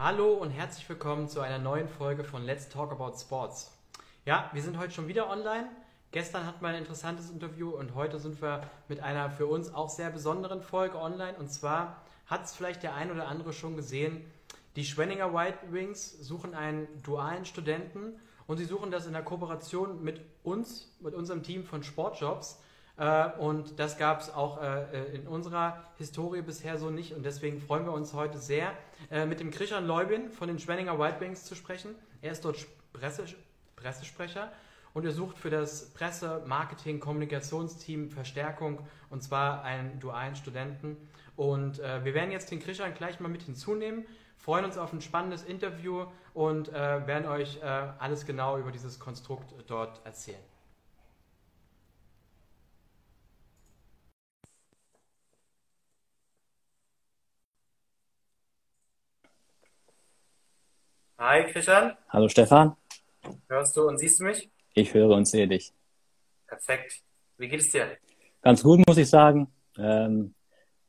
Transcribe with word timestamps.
Hallo 0.00 0.34
und 0.34 0.50
herzlich 0.50 0.88
willkommen 0.88 1.28
zu 1.28 1.40
einer 1.40 1.58
neuen 1.58 1.88
Folge 1.88 2.22
von 2.22 2.44
Let's 2.44 2.68
Talk 2.68 2.92
About 2.92 3.18
Sports. 3.18 3.76
Ja, 4.24 4.48
wir 4.52 4.62
sind 4.62 4.78
heute 4.78 4.92
schon 4.92 5.08
wieder 5.08 5.28
online. 5.28 5.68
Gestern 6.12 6.46
hatten 6.46 6.62
wir 6.62 6.68
ein 6.68 6.76
interessantes 6.76 7.30
Interview 7.30 7.70
und 7.70 7.96
heute 7.96 8.20
sind 8.20 8.40
wir 8.40 8.62
mit 8.86 9.00
einer 9.00 9.28
für 9.28 9.48
uns 9.48 9.74
auch 9.74 9.90
sehr 9.90 10.10
besonderen 10.10 10.62
Folge 10.62 11.00
online. 11.00 11.36
Und 11.36 11.48
zwar 11.50 12.00
hat 12.26 12.44
es 12.44 12.54
vielleicht 12.54 12.84
der 12.84 12.94
ein 12.94 13.10
oder 13.10 13.26
andere 13.26 13.52
schon 13.52 13.74
gesehen, 13.74 14.24
die 14.76 14.84
Schwenninger 14.84 15.34
White 15.34 15.72
Wings 15.72 16.12
suchen 16.20 16.54
einen 16.54 16.86
dualen 17.02 17.44
Studenten 17.44 18.20
und 18.46 18.58
sie 18.58 18.66
suchen 18.66 18.92
das 18.92 19.06
in 19.06 19.14
der 19.14 19.24
Kooperation 19.24 20.04
mit 20.04 20.20
uns, 20.44 20.96
mit 21.00 21.12
unserem 21.12 21.42
Team 21.42 21.64
von 21.64 21.82
Sportjobs. 21.82 22.62
Äh, 22.98 23.30
und 23.38 23.78
das 23.78 23.96
gab 23.96 24.20
es 24.20 24.34
auch 24.34 24.60
äh, 24.60 25.14
in 25.14 25.26
unserer 25.26 25.84
Historie 25.96 26.42
bisher 26.42 26.78
so 26.78 26.90
nicht. 26.90 27.14
Und 27.14 27.24
deswegen 27.24 27.60
freuen 27.60 27.84
wir 27.84 27.92
uns 27.92 28.12
heute 28.12 28.38
sehr, 28.38 28.72
äh, 29.10 29.24
mit 29.24 29.40
dem 29.40 29.50
Christian 29.50 29.86
Leubin 29.86 30.30
von 30.30 30.48
den 30.48 30.58
Schwenninger 30.58 30.98
White 30.98 31.34
zu 31.34 31.54
sprechen. 31.54 31.94
Er 32.20 32.32
ist 32.32 32.44
dort 32.44 32.66
Presse, 32.92 33.24
Pressesprecher 33.76 34.50
und 34.94 35.04
er 35.04 35.12
sucht 35.12 35.38
für 35.38 35.50
das 35.50 35.90
Presse-, 35.94 36.42
Marketing-, 36.46 36.98
Kommunikationsteam 36.98 38.10
Verstärkung 38.10 38.80
und 39.10 39.22
zwar 39.22 39.62
einen 39.62 40.00
dualen 40.00 40.34
Studenten. 40.34 40.96
Und 41.36 41.78
äh, 41.78 42.04
wir 42.04 42.14
werden 42.14 42.32
jetzt 42.32 42.50
den 42.50 42.58
Christian 42.58 42.92
gleich 42.94 43.20
mal 43.20 43.28
mit 43.28 43.42
hinzunehmen, 43.42 44.06
freuen 44.36 44.64
uns 44.64 44.76
auf 44.76 44.92
ein 44.92 45.00
spannendes 45.00 45.44
Interview 45.44 46.06
und 46.34 46.68
äh, 46.70 47.06
werden 47.06 47.28
euch 47.28 47.60
äh, 47.62 47.64
alles 47.98 48.26
genau 48.26 48.58
über 48.58 48.72
dieses 48.72 48.98
Konstrukt 48.98 49.54
dort 49.68 50.04
erzählen. 50.04 50.42
Hi 61.20 61.42
Christian. 61.50 61.96
Hallo 62.10 62.28
Stefan. 62.28 62.76
Hörst 63.48 63.76
du 63.76 63.88
und 63.88 63.98
siehst 63.98 64.20
du 64.20 64.24
mich? 64.24 64.48
Ich 64.74 64.94
höre 64.94 65.10
und 65.10 65.26
sehe 65.26 65.48
dich. 65.48 65.72
Perfekt. 66.46 67.02
Wie 67.38 67.48
geht 67.48 67.58
es 67.58 67.72
dir? 67.72 67.88
Ganz 68.40 68.62
gut, 68.62 68.86
muss 68.86 68.98
ich 68.98 69.10
sagen. 69.10 69.48
Ähm, 69.76 70.32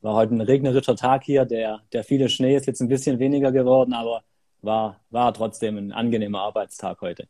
war 0.02 0.14
heute 0.14 0.36
ein 0.36 0.42
regnerischer 0.42 0.95
Tag 0.95 1.23
hier. 1.23 1.45
Der, 1.45 1.81
der 1.94 2.04
viele 2.04 2.30
Schnee 2.30 2.56
ist 2.56 2.67
jetzt 2.67 2.80
ein 2.80 2.89
bisschen 2.89 3.17
weniger 3.17 3.52
geworden, 3.52 3.94
aber 3.94 4.23
war, 4.62 5.00
war 5.09 5.34
trotzdem 5.34 5.78
ein 5.78 5.92
angenehmer 5.92 6.42
Arbeitstag 6.42 7.02
heute. 7.02 7.28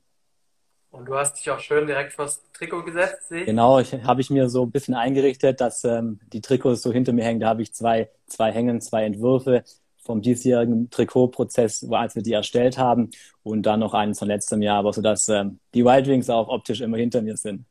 Und 0.91 1.05
du 1.05 1.15
hast 1.15 1.35
dich 1.35 1.49
auch 1.51 1.59
schön 1.59 1.87
direkt 1.87 2.11
vors 2.11 2.43
Trikot 2.51 2.83
gesetzt, 2.83 3.29
sehe 3.29 3.41
ich. 3.41 3.45
Genau, 3.45 3.79
ich 3.79 3.93
habe 3.93 4.19
ich 4.19 4.29
mir 4.29 4.49
so 4.49 4.63
ein 4.63 4.71
bisschen 4.71 4.95
eingerichtet, 4.95 5.61
dass 5.61 5.85
ähm, 5.85 6.19
die 6.33 6.41
Trikots 6.41 6.81
so 6.81 6.91
hinter 6.91 7.13
mir 7.13 7.23
hängen. 7.23 7.39
Da 7.39 7.47
habe 7.47 7.61
ich 7.61 7.73
zwei, 7.73 8.09
zwei 8.25 8.51
Hängen, 8.51 8.81
zwei 8.81 9.05
Entwürfe 9.05 9.63
vom 10.09 10.23
diesjährigen 10.23 10.89
Trikotprozess, 10.89 11.85
als 11.91 12.15
wir 12.15 12.23
die 12.23 12.33
erstellt 12.33 12.79
haben 12.79 13.11
und 13.43 13.61
dann 13.61 13.79
noch 13.79 13.93
eines 13.93 14.17
von 14.17 14.27
letztem 14.27 14.63
Jahr, 14.63 14.79
aber 14.79 14.91
so 14.91 15.03
dass 15.03 15.29
ähm, 15.29 15.59
die 15.75 15.85
Wild 15.85 16.07
Wings 16.07 16.31
auch 16.31 16.47
optisch 16.47 16.81
immer 16.81 16.97
hinter 16.97 17.21
mir 17.21 17.37
sind. 17.37 17.63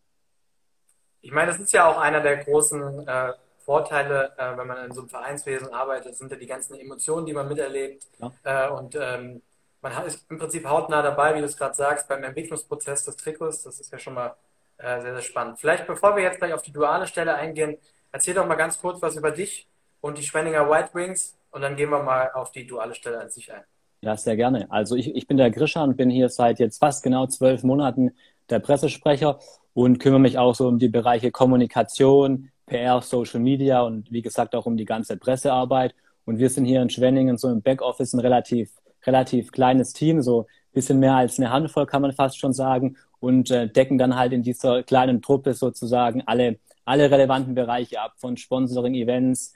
Ich 1.21 1.33
meine, 1.33 1.51
das 1.51 1.59
ist 1.59 1.73
ja 1.73 1.91
auch 1.91 1.99
einer 1.99 2.21
der 2.21 2.37
großen 2.45 3.09
äh, 3.09 3.33
Vorteile, 3.65 4.35
äh, 4.39 4.57
wenn 4.57 4.69
man 4.69 4.87
in 4.87 4.93
so 4.93 5.01
einem 5.01 5.11
Vereinswesen 5.11 5.73
arbeitet, 5.73 6.17
sind 6.17 6.31
ja 6.31 6.39
die 6.39 6.47
ganzen 6.47 6.79
Emotionen, 6.79 7.27
die 7.27 7.33
man 7.33 7.49
miterlebt. 7.49 8.07
Ja. 8.21 8.69
Äh, 8.69 8.71
und 8.71 8.95
ähm, 8.95 9.43
man 9.83 10.07
ist 10.07 10.25
im 10.31 10.39
Prinzip 10.39 10.65
hautnah 10.65 11.03
dabei, 11.03 11.35
wie 11.35 11.41
du 11.41 11.47
es 11.47 11.57
gerade 11.57 11.75
sagst, 11.75 12.07
beim 12.07 12.23
Entwicklungsprozess 12.23 13.05
des 13.05 13.17
Trikots. 13.17 13.65
Das 13.65 13.81
ist 13.81 13.91
ja 13.91 13.99
schon 13.99 14.15
mal 14.15 14.37
äh, 14.77 15.01
sehr, 15.01 15.15
sehr 15.15 15.23
spannend. 15.23 15.59
Vielleicht 15.59 15.89
bevor 15.89 16.15
wir 16.15 16.23
jetzt 16.23 16.39
gleich 16.39 16.53
auf 16.53 16.63
die 16.63 16.73
duale 16.73 17.09
Stelle 17.09 17.35
eingehen, 17.35 17.79
erzähl 18.13 18.35
doch 18.35 18.47
mal 18.47 18.55
ganz 18.55 18.81
kurz 18.81 19.03
was 19.03 19.17
über 19.17 19.33
dich 19.33 19.67
und 20.01 20.19
die 20.19 20.23
Schwenninger 20.23 20.71
White 20.71 20.91
Wings 20.93 21.37
und 21.51 21.63
dann 21.63 21.77
gehen 21.77 21.91
wir 21.91 22.03
mal 22.03 22.31
auf 22.35 22.53
die 22.53 22.67
duale 22.67 22.95
Stelle 22.95 23.21
an 23.21 23.31
sich 23.31 23.53
ein. 23.53 23.63
Ja, 24.01 24.17
sehr 24.17 24.37
gerne. 24.37 24.71
Also 24.71 24.95
ich, 24.95 25.15
ich 25.15 25.27
bin 25.27 25.37
der 25.37 25.51
Grisha 25.51 25.83
und 25.83 25.97
bin 25.97 26.11
hier 26.11 26.29
seit 26.29 26.61
jetzt 26.61 26.79
fast 26.79 27.03
genau 27.03 27.27
zwölf 27.27 27.65
Monaten 27.65 28.13
der 28.49 28.61
Pressesprecher 28.61 29.39
und 29.75 29.99
kümmere 29.99 30.21
mich 30.21 30.39
auch 30.39 30.55
so 30.55 30.69
um 30.69 30.79
die 30.79 30.89
Bereiche 30.89 31.31
Kommunikation, 31.31 32.51
PR, 32.67 33.01
Social 33.03 33.41
Media 33.41 33.83
und 33.83 34.11
wie 34.13 34.23
gesagt 34.23 34.55
auch 34.55 34.67
um 34.67 34.77
die 34.77 34.85
ganze 34.85 35.17
Pressearbeit. 35.17 35.95
Und 36.25 36.39
wir 36.39 36.51
sind 36.51 36.65
hier 36.65 36.83
in 36.83 36.91
Schwenningen 36.91 37.39
so 37.39 37.49
im 37.49 37.63
Backoffice 37.63 38.13
ein 38.13 38.21
relativ, 38.21 38.71
relativ 39.05 39.51
kleines 39.51 39.93
Team, 39.95 40.23
so 40.23 40.43
ein 40.43 40.75
bisschen 40.75 41.01
mehr 41.01 41.15
als 41.15 41.39
eine 41.39 41.51
Handvoll 41.51 41.87
kann 41.87 42.03
man 42.03 42.13
fast 42.13 42.39
schon 42.39 42.53
sagen 42.53 42.97
und 43.21 43.51
äh, 43.51 43.69
decken 43.69 43.99
dann 43.99 44.17
halt 44.17 44.33
in 44.33 44.43
dieser 44.43 44.83
kleinen 44.83 45.23
Truppe 45.23 45.55
sozusagen 45.55 46.23
alle, 46.27 46.59
alle 46.85 47.11
relevanten 47.11 47.55
Bereiche 47.55 48.01
ab, 48.01 48.15
von 48.19 48.37
Sponsoring, 48.37 48.95
Events, 48.95 49.55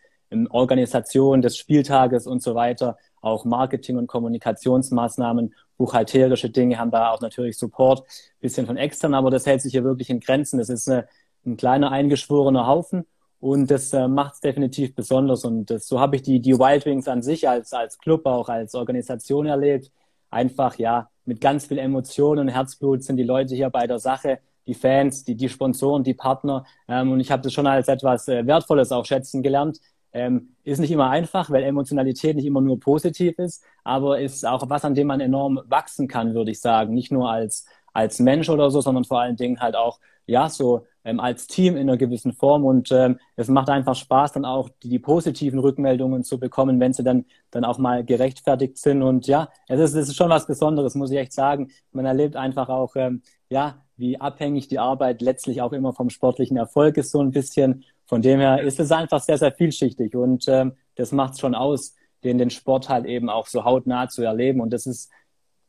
Organisation 0.50 1.43
des 1.43 1.56
Spieltages 1.56 2.26
und 2.26 2.43
so 2.43 2.54
weiter, 2.54 2.97
auch 3.20 3.44
Marketing- 3.44 3.98
und 3.98 4.06
Kommunikationsmaßnahmen, 4.06 5.54
buchhalterische 5.76 6.50
Dinge 6.50 6.78
haben 6.78 6.91
da 6.91 7.10
auch 7.10 7.20
natürlich 7.20 7.56
Support, 7.59 8.04
bisschen 8.41 8.66
von 8.66 8.76
extern, 8.76 9.15
aber 9.15 9.31
das 9.31 9.47
hält 9.47 9.62
sich 9.62 9.72
hier 9.72 9.84
wirklich 9.84 10.10
in 10.10 10.20
Grenzen. 10.20 10.59
Das 10.59 10.69
ist 10.69 10.88
eine, 10.88 11.06
ein 11.44 11.56
kleiner 11.56 11.91
eingeschworener 11.91 12.66
Haufen 12.66 13.04
und 13.41 13.70
das 13.70 13.93
äh, 13.93 14.06
macht 14.06 14.34
es 14.34 14.41
definitiv 14.41 14.94
besonders. 14.94 15.44
Und 15.44 15.70
das, 15.70 15.87
so 15.88 15.98
habe 15.98 16.16
ich 16.16 16.22
die, 16.22 16.41
die 16.41 16.59
Wild 16.59 16.87
Wings 16.87 17.09
an 17.09 17.22
sich 17.22 17.49
als, 17.49 17.72
als 17.72 17.99
Club, 17.99 18.26
auch 18.26 18.49
als 18.49 18.75
Organisation 18.75 19.47
erlebt. 19.47 19.91
Einfach, 20.31 20.78
ja, 20.78 21.10
mit 21.25 21.41
ganz 21.41 21.66
viel 21.66 21.78
Emotionen 21.78 22.43
und 22.43 22.49
Herzblut 22.49 23.03
sind 23.03 23.16
die 23.16 23.25
Leute 23.25 23.54
hier 23.54 23.70
bei 23.70 23.87
der 23.87 23.99
Sache 23.99 24.38
die 24.66 24.75
Fans, 24.75 25.25
die, 25.25 25.34
die 25.34 25.49
Sponsoren, 25.49 26.04
die 26.04 26.14
Partner. 26.14 26.64
Ähm, 26.88 27.10
und 27.12 27.20
ich 27.20 27.31
habe 27.31 27.43
das 27.43 27.53
schon 27.53 27.66
als 27.66 27.88
etwas 27.88 28.28
äh, 28.28 28.47
Wertvolles 28.47 28.93
auch 28.93 29.04
schätzen 29.04 29.43
gelernt, 29.43 29.81
ähm, 30.12 30.55
ist 30.65 30.78
nicht 30.78 30.91
immer 30.91 31.11
einfach, 31.11 31.50
weil 31.50 31.65
Emotionalität 31.65 32.37
nicht 32.37 32.47
immer 32.47 32.61
nur 32.61 32.78
positiv 32.78 33.39
ist, 33.39 33.65
aber 33.84 34.21
ist 34.21 34.47
auch 34.47 34.69
was, 34.69 34.84
an 34.84 34.95
dem 34.95 35.06
man 35.06 35.21
enorm 35.21 35.61
wachsen 35.67 36.09
kann, 36.09 36.34
würde 36.34 36.50
ich 36.50 36.61
sagen. 36.61 36.95
Nicht 36.95 37.12
nur 37.12 37.31
als, 37.31 37.67
als 37.93 38.19
Mensch 38.21 38.49
oder 38.49 38.71
so, 38.71 38.81
sondern 38.81 39.05
vor 39.05 39.21
allen 39.21 39.37
Dingen 39.37 39.61
halt 39.61 39.77
auch, 39.77 39.99
ja, 40.27 40.49
so 40.49 40.87
ähm, 41.05 41.19
als 41.21 41.47
Team 41.47 41.77
in 41.77 41.89
einer 41.89 41.97
gewissen 41.97 42.33
Form. 42.33 42.65
Und 42.65 42.93
ähm, 42.93 43.19
es 43.37 43.49
macht 43.49 43.69
einfach 43.71 43.97
Spaß, 43.97 44.33
dann 44.33 44.45
auch 44.45 44.69
die, 44.83 44.89
die 44.89 44.99
positiven 44.99 45.59
Rückmeldungen 45.59 46.23
zu 46.25 46.39
bekommen, 46.39 46.81
wenn 46.81 46.93
sie 46.93 47.03
dann, 47.03 47.25
dann 47.50 47.65
auch 47.65 47.79
mal 47.79 48.05
gerechtfertigt 48.05 48.79
sind. 48.79 49.03
Und 49.03 49.27
ja, 49.27 49.49
es 49.69 49.81
ist, 49.81 49.94
es 49.94 50.09
ist 50.09 50.17
schon 50.17 50.31
was 50.31 50.47
Besonderes, 50.47 50.94
muss 50.94 51.11
ich 51.11 51.19
echt 51.19 51.33
sagen. 51.33 51.71
Man 51.93 52.06
erlebt 52.06 52.37
einfach 52.37 52.69
auch, 52.69 52.94
ähm, 52.97 53.23
ja, 53.49 53.83
wie 53.97 54.21
abhängig 54.21 54.69
die 54.69 54.79
Arbeit 54.79 55.23
letztlich 55.23 55.62
auch 55.62 55.73
immer 55.73 55.93
vom 55.93 56.11
sportlichen 56.11 56.56
Erfolg 56.56 56.97
ist, 56.97 57.11
so 57.11 57.21
ein 57.21 57.31
bisschen. 57.31 57.84
Von 58.12 58.21
dem 58.21 58.41
her 58.41 58.61
ist 58.61 58.78
es 58.78 58.93
einfach 58.93 59.23
sehr, 59.23 59.39
sehr 59.39 59.53
vielschichtig 59.53 60.15
und 60.15 60.47
ähm, 60.47 60.75
das 60.97 61.12
macht 61.12 61.33
es 61.33 61.41
schon 61.41 61.55
aus, 61.55 61.95
den, 62.23 62.37
den 62.37 62.50
Sport 62.50 62.91
halt 62.91 63.06
eben 63.06 63.31
auch 63.31 63.47
so 63.47 63.65
hautnah 63.65 64.06
zu 64.06 64.23
erleben. 64.23 64.61
Und 64.61 64.71
das 64.71 64.84
ist 64.84 65.11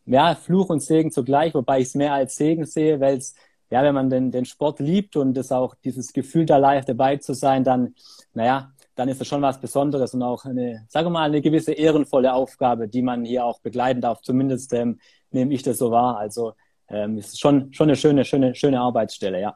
ja 0.05 0.35
Fluch 0.35 0.67
und 0.67 0.81
Segen 0.81 1.09
zugleich, 1.09 1.53
wobei 1.53 1.79
ich 1.79 1.87
es 1.87 1.95
mehr 1.95 2.11
als 2.11 2.35
Segen 2.35 2.65
sehe, 2.65 2.99
weil 2.99 3.15
es, 3.15 3.33
ja, 3.69 3.81
wenn 3.81 3.95
man 3.95 4.09
den, 4.09 4.29
den 4.29 4.43
Sport 4.43 4.81
liebt 4.81 5.15
und 5.15 5.37
es 5.37 5.53
auch 5.53 5.73
dieses 5.85 6.11
Gefühl 6.11 6.45
da 6.45 6.57
live 6.57 6.83
dabei 6.83 7.15
zu 7.15 7.33
sein, 7.33 7.63
dann, 7.63 7.95
naja, 8.33 8.73
dann 8.95 9.07
ist 9.07 9.21
es 9.21 9.27
schon 9.29 9.41
was 9.41 9.61
Besonderes 9.61 10.13
und 10.13 10.21
auch 10.21 10.43
eine, 10.43 10.85
sagen 10.89 11.05
wir 11.05 11.11
mal, 11.11 11.29
eine 11.29 11.41
gewisse 11.41 11.71
ehrenvolle 11.71 12.33
Aufgabe, 12.33 12.89
die 12.89 13.03
man 13.03 13.23
hier 13.23 13.45
auch 13.45 13.61
begleiten 13.61 14.01
darf. 14.01 14.19
Zumindest 14.21 14.73
ähm, 14.73 14.99
nehme 15.31 15.53
ich 15.53 15.63
das 15.63 15.77
so 15.77 15.91
wahr. 15.91 16.17
Also 16.17 16.55
ähm, 16.89 17.17
es 17.19 17.27
ist 17.27 17.39
schon, 17.39 17.71
schon 17.71 17.87
eine 17.87 17.95
schöne, 17.95 18.25
schöne, 18.25 18.53
schöne 18.53 18.81
Arbeitsstelle, 18.81 19.39
ja. 19.39 19.55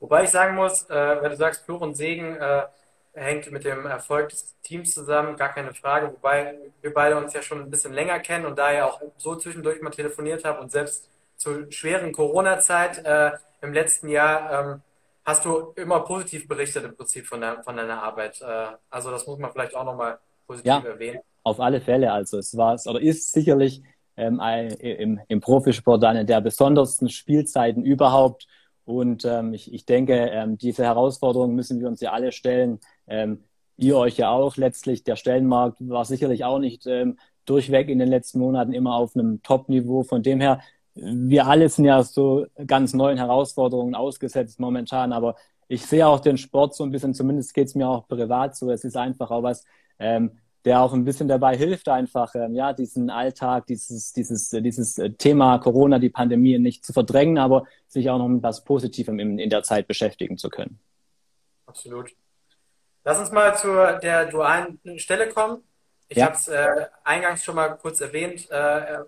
Wobei 0.00 0.24
ich 0.24 0.30
sagen 0.30 0.54
muss, 0.54 0.88
äh, 0.90 1.22
wenn 1.22 1.30
du 1.30 1.36
sagst, 1.36 1.64
Fluch 1.64 1.80
und 1.80 1.96
Segen 1.96 2.36
äh, 2.36 2.62
hängt 3.14 3.50
mit 3.50 3.64
dem 3.64 3.86
Erfolg 3.86 4.28
des 4.28 4.54
Teams 4.62 4.94
zusammen, 4.94 5.36
gar 5.36 5.52
keine 5.52 5.74
Frage. 5.74 6.12
Wobei 6.12 6.54
wir 6.80 6.94
beide 6.94 7.16
uns 7.16 7.32
ja 7.32 7.42
schon 7.42 7.60
ein 7.60 7.70
bisschen 7.70 7.92
länger 7.92 8.20
kennen 8.20 8.46
und 8.46 8.58
da 8.58 8.72
ja 8.72 8.86
auch 8.86 9.00
so 9.16 9.34
zwischendurch 9.36 9.82
mal 9.82 9.90
telefoniert 9.90 10.44
haben 10.44 10.60
und 10.60 10.70
selbst 10.70 11.08
zur 11.36 11.70
schweren 11.70 12.12
Corona-Zeit 12.12 13.04
äh, 13.04 13.32
im 13.60 13.72
letzten 13.72 14.08
Jahr 14.08 14.72
ähm, 14.72 14.82
hast 15.24 15.44
du 15.44 15.72
immer 15.76 16.00
positiv 16.00 16.48
berichtet 16.48 16.84
im 16.84 16.96
Prinzip 16.96 17.26
von, 17.26 17.40
der, 17.40 17.62
von 17.62 17.76
deiner 17.76 18.02
Arbeit. 18.02 18.40
Äh, 18.40 18.68
also 18.90 19.10
das 19.10 19.26
muss 19.26 19.38
man 19.38 19.52
vielleicht 19.52 19.74
auch 19.74 19.84
nochmal 19.84 20.18
positiv 20.46 20.68
ja, 20.68 20.80
erwähnen. 20.80 21.20
Auf 21.42 21.60
alle 21.60 21.80
Fälle. 21.80 22.12
Also 22.12 22.38
es 22.38 22.56
war 22.56 22.78
oder 22.86 23.00
ist 23.00 23.32
sicherlich 23.32 23.82
ähm, 24.16 24.40
im, 24.80 25.20
im 25.28 25.40
Profisport 25.40 26.02
eine 26.04 26.24
der 26.24 26.40
besondersten 26.40 27.08
Spielzeiten 27.08 27.84
überhaupt 27.84 28.48
und 28.88 29.26
ähm, 29.26 29.52
ich, 29.52 29.74
ich 29.74 29.84
denke, 29.84 30.14
ähm, 30.14 30.56
diese 30.56 30.82
Herausforderungen 30.82 31.54
müssen 31.54 31.78
wir 31.78 31.88
uns 31.88 32.00
ja 32.00 32.12
alle 32.12 32.32
stellen. 32.32 32.80
Ähm, 33.06 33.44
ihr 33.76 33.98
euch 33.98 34.16
ja 34.16 34.30
auch 34.30 34.56
letztlich. 34.56 35.04
Der 35.04 35.16
Stellenmarkt 35.16 35.76
war 35.86 36.06
sicherlich 36.06 36.46
auch 36.46 36.58
nicht 36.58 36.86
ähm, 36.86 37.18
durchweg 37.44 37.90
in 37.90 37.98
den 37.98 38.08
letzten 38.08 38.38
Monaten 38.38 38.72
immer 38.72 38.94
auf 38.94 39.14
einem 39.14 39.42
Top-Niveau. 39.42 40.04
Von 40.04 40.22
dem 40.22 40.40
her, 40.40 40.62
wir 40.94 41.46
alle 41.46 41.68
sind 41.68 41.84
ja 41.84 42.02
so 42.02 42.46
ganz 42.66 42.94
neuen 42.94 43.18
Herausforderungen 43.18 43.94
ausgesetzt 43.94 44.58
momentan. 44.58 45.12
Aber 45.12 45.36
ich 45.68 45.84
sehe 45.84 46.06
auch 46.06 46.20
den 46.20 46.38
Sport 46.38 46.74
so 46.74 46.82
ein 46.82 46.90
bisschen, 46.90 47.12
zumindest 47.12 47.52
geht 47.52 47.68
es 47.68 47.74
mir 47.74 47.90
auch 47.90 48.08
privat 48.08 48.56
so. 48.56 48.70
Es 48.70 48.84
ist 48.84 48.96
einfach 48.96 49.30
auch 49.30 49.42
was, 49.42 49.66
ähm, 49.98 50.30
der 50.68 50.82
auch 50.82 50.92
ein 50.92 51.06
bisschen 51.06 51.28
dabei 51.28 51.56
hilft, 51.56 51.88
einfach 51.88 52.34
ähm, 52.34 52.54
ja 52.54 52.74
diesen 52.74 53.08
Alltag, 53.08 53.66
dieses 53.66 54.12
dieses 54.12 54.52
äh, 54.52 54.60
dieses 54.60 54.98
äh, 54.98 55.08
Thema 55.08 55.56
Corona, 55.58 55.98
die 55.98 56.10
Pandemie 56.10 56.58
nicht 56.58 56.84
zu 56.84 56.92
verdrängen, 56.92 57.38
aber 57.38 57.64
sich 57.86 58.10
auch 58.10 58.18
noch 58.18 58.28
mit 58.28 58.42
was 58.42 58.64
Positivem 58.64 59.18
in, 59.18 59.38
in 59.38 59.48
der 59.48 59.62
Zeit 59.62 59.88
beschäftigen 59.88 60.36
zu 60.36 60.50
können. 60.50 60.78
Absolut. 61.64 62.10
Lass 63.02 63.18
uns 63.18 63.32
mal 63.32 63.56
zu 63.56 63.68
der 64.02 64.26
dualen 64.26 64.78
Stelle 64.98 65.30
kommen. 65.30 65.62
Ich 66.08 66.18
ja. 66.18 66.26
habe 66.26 66.34
es 66.34 66.48
äh, 66.48 66.86
eingangs 67.02 67.42
schon 67.42 67.54
mal 67.54 67.70
kurz 67.70 68.02
erwähnt. 68.02 68.50
Äh, 68.50 69.04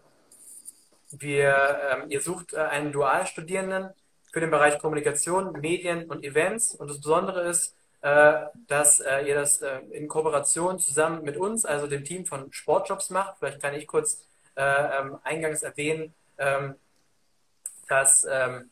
wir, 1.11 1.79
ähm, 1.93 2.05
ihr 2.09 2.23
sucht 2.23 2.55
äh, 2.55 2.57
einen 2.57 2.91
Dualstudierenden 2.91 3.91
für 4.33 4.41
den 4.41 4.51
Bereich 4.51 4.79
Kommunikation, 4.79 5.53
Medien 5.61 6.09
und 6.09 6.25
Events. 6.25 6.75
Und 6.75 6.89
das 6.89 7.03
Besondere 7.03 7.43
ist, 7.43 7.75
äh, 7.75 7.80
dass 8.01 9.01
äh, 9.01 9.23
ihr 9.27 9.35
das 9.35 9.61
äh, 9.61 9.81
in 9.91 10.09
Kooperation 10.09 10.79
zusammen 10.79 11.23
mit 11.23 11.37
uns, 11.37 11.65
also 11.65 11.87
dem 11.87 12.05
Team 12.05 12.25
von 12.25 12.53
Sportjobs 12.53 13.11
macht. 13.11 13.39
Vielleicht 13.39 13.61
kann 13.61 13.75
ich 13.75 13.87
kurz 13.87 14.25
ähm, 14.57 15.19
eingangs 15.23 15.63
erwähnen, 15.63 16.15
ähm, 16.39 16.77
dass 17.89 18.27
ähm, 18.31 18.71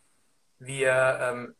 wir 0.58 1.54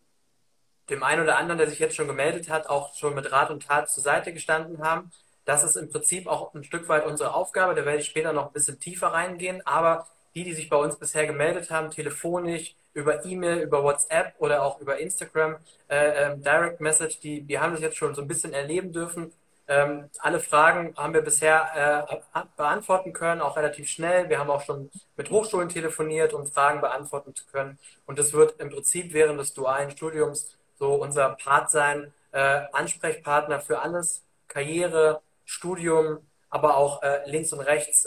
dem 0.88 1.02
einen 1.02 1.22
oder 1.22 1.36
anderen, 1.36 1.58
der 1.58 1.68
sich 1.68 1.78
jetzt 1.78 1.96
schon 1.96 2.06
gemeldet 2.06 2.48
hat, 2.48 2.68
auch 2.68 2.94
schon 2.94 3.14
mit 3.14 3.30
Rat 3.30 3.50
und 3.50 3.66
Tat 3.66 3.90
zur 3.90 4.02
Seite 4.02 4.32
gestanden 4.32 4.82
haben. 4.82 5.12
Das 5.44 5.62
ist 5.62 5.76
im 5.76 5.88
Prinzip 5.88 6.26
auch 6.26 6.54
ein 6.54 6.64
Stück 6.64 6.88
weit 6.88 7.06
unsere 7.06 7.34
Aufgabe. 7.34 7.74
Da 7.74 7.84
werde 7.84 8.00
ich 8.00 8.06
später 8.06 8.32
noch 8.32 8.46
ein 8.48 8.52
bisschen 8.52 8.80
tiefer 8.80 9.08
reingehen. 9.08 9.66
Aber 9.66 10.06
die, 10.34 10.44
die 10.44 10.52
sich 10.52 10.68
bei 10.68 10.76
uns 10.76 10.96
bisher 10.96 11.26
gemeldet 11.26 11.70
haben, 11.70 11.90
telefonisch, 11.90 12.74
über 12.94 13.24
E-Mail, 13.24 13.60
über 13.60 13.82
WhatsApp 13.82 14.34
oder 14.38 14.62
auch 14.62 14.80
über 14.80 14.98
Instagram, 14.98 15.56
äh, 15.88 16.24
ähm, 16.24 16.42
Direct 16.42 16.80
Message, 16.80 17.20
die, 17.20 17.42
die 17.42 17.58
haben 17.58 17.72
das 17.72 17.80
jetzt 17.80 17.96
schon 17.96 18.14
so 18.14 18.22
ein 18.22 18.28
bisschen 18.28 18.52
erleben 18.52 18.92
dürfen. 18.92 19.32
Ähm, 19.68 20.08
alle 20.20 20.40
Fragen 20.40 20.94
haben 20.96 21.12
wir 21.12 21.20
bisher 21.20 22.06
äh, 22.10 22.40
beantworten 22.56 23.12
können, 23.12 23.42
auch 23.42 23.56
relativ 23.56 23.88
schnell. 23.88 24.28
Wir 24.30 24.38
haben 24.38 24.50
auch 24.50 24.62
schon 24.62 24.90
mit 25.16 25.30
Hochschulen 25.30 25.68
telefoniert, 25.68 26.32
um 26.32 26.46
Fragen 26.46 26.80
beantworten 26.80 27.34
zu 27.34 27.44
können. 27.46 27.78
Und 28.06 28.18
das 28.18 28.32
wird 28.32 28.58
im 28.60 28.70
Prinzip 28.70 29.12
während 29.12 29.38
des 29.38 29.52
dualen 29.52 29.90
Studiums 29.90 30.56
so 30.78 30.94
unser 30.94 31.30
Part 31.30 31.70
sein, 31.70 32.12
äh, 32.32 32.62
Ansprechpartner 32.72 33.60
für 33.60 33.80
alles, 33.80 34.22
Karriere, 34.48 35.20
Studium, 35.44 36.26
aber 36.50 36.76
auch 36.76 37.02
äh, 37.02 37.28
links 37.30 37.52
und 37.52 37.60
rechts. 37.60 38.06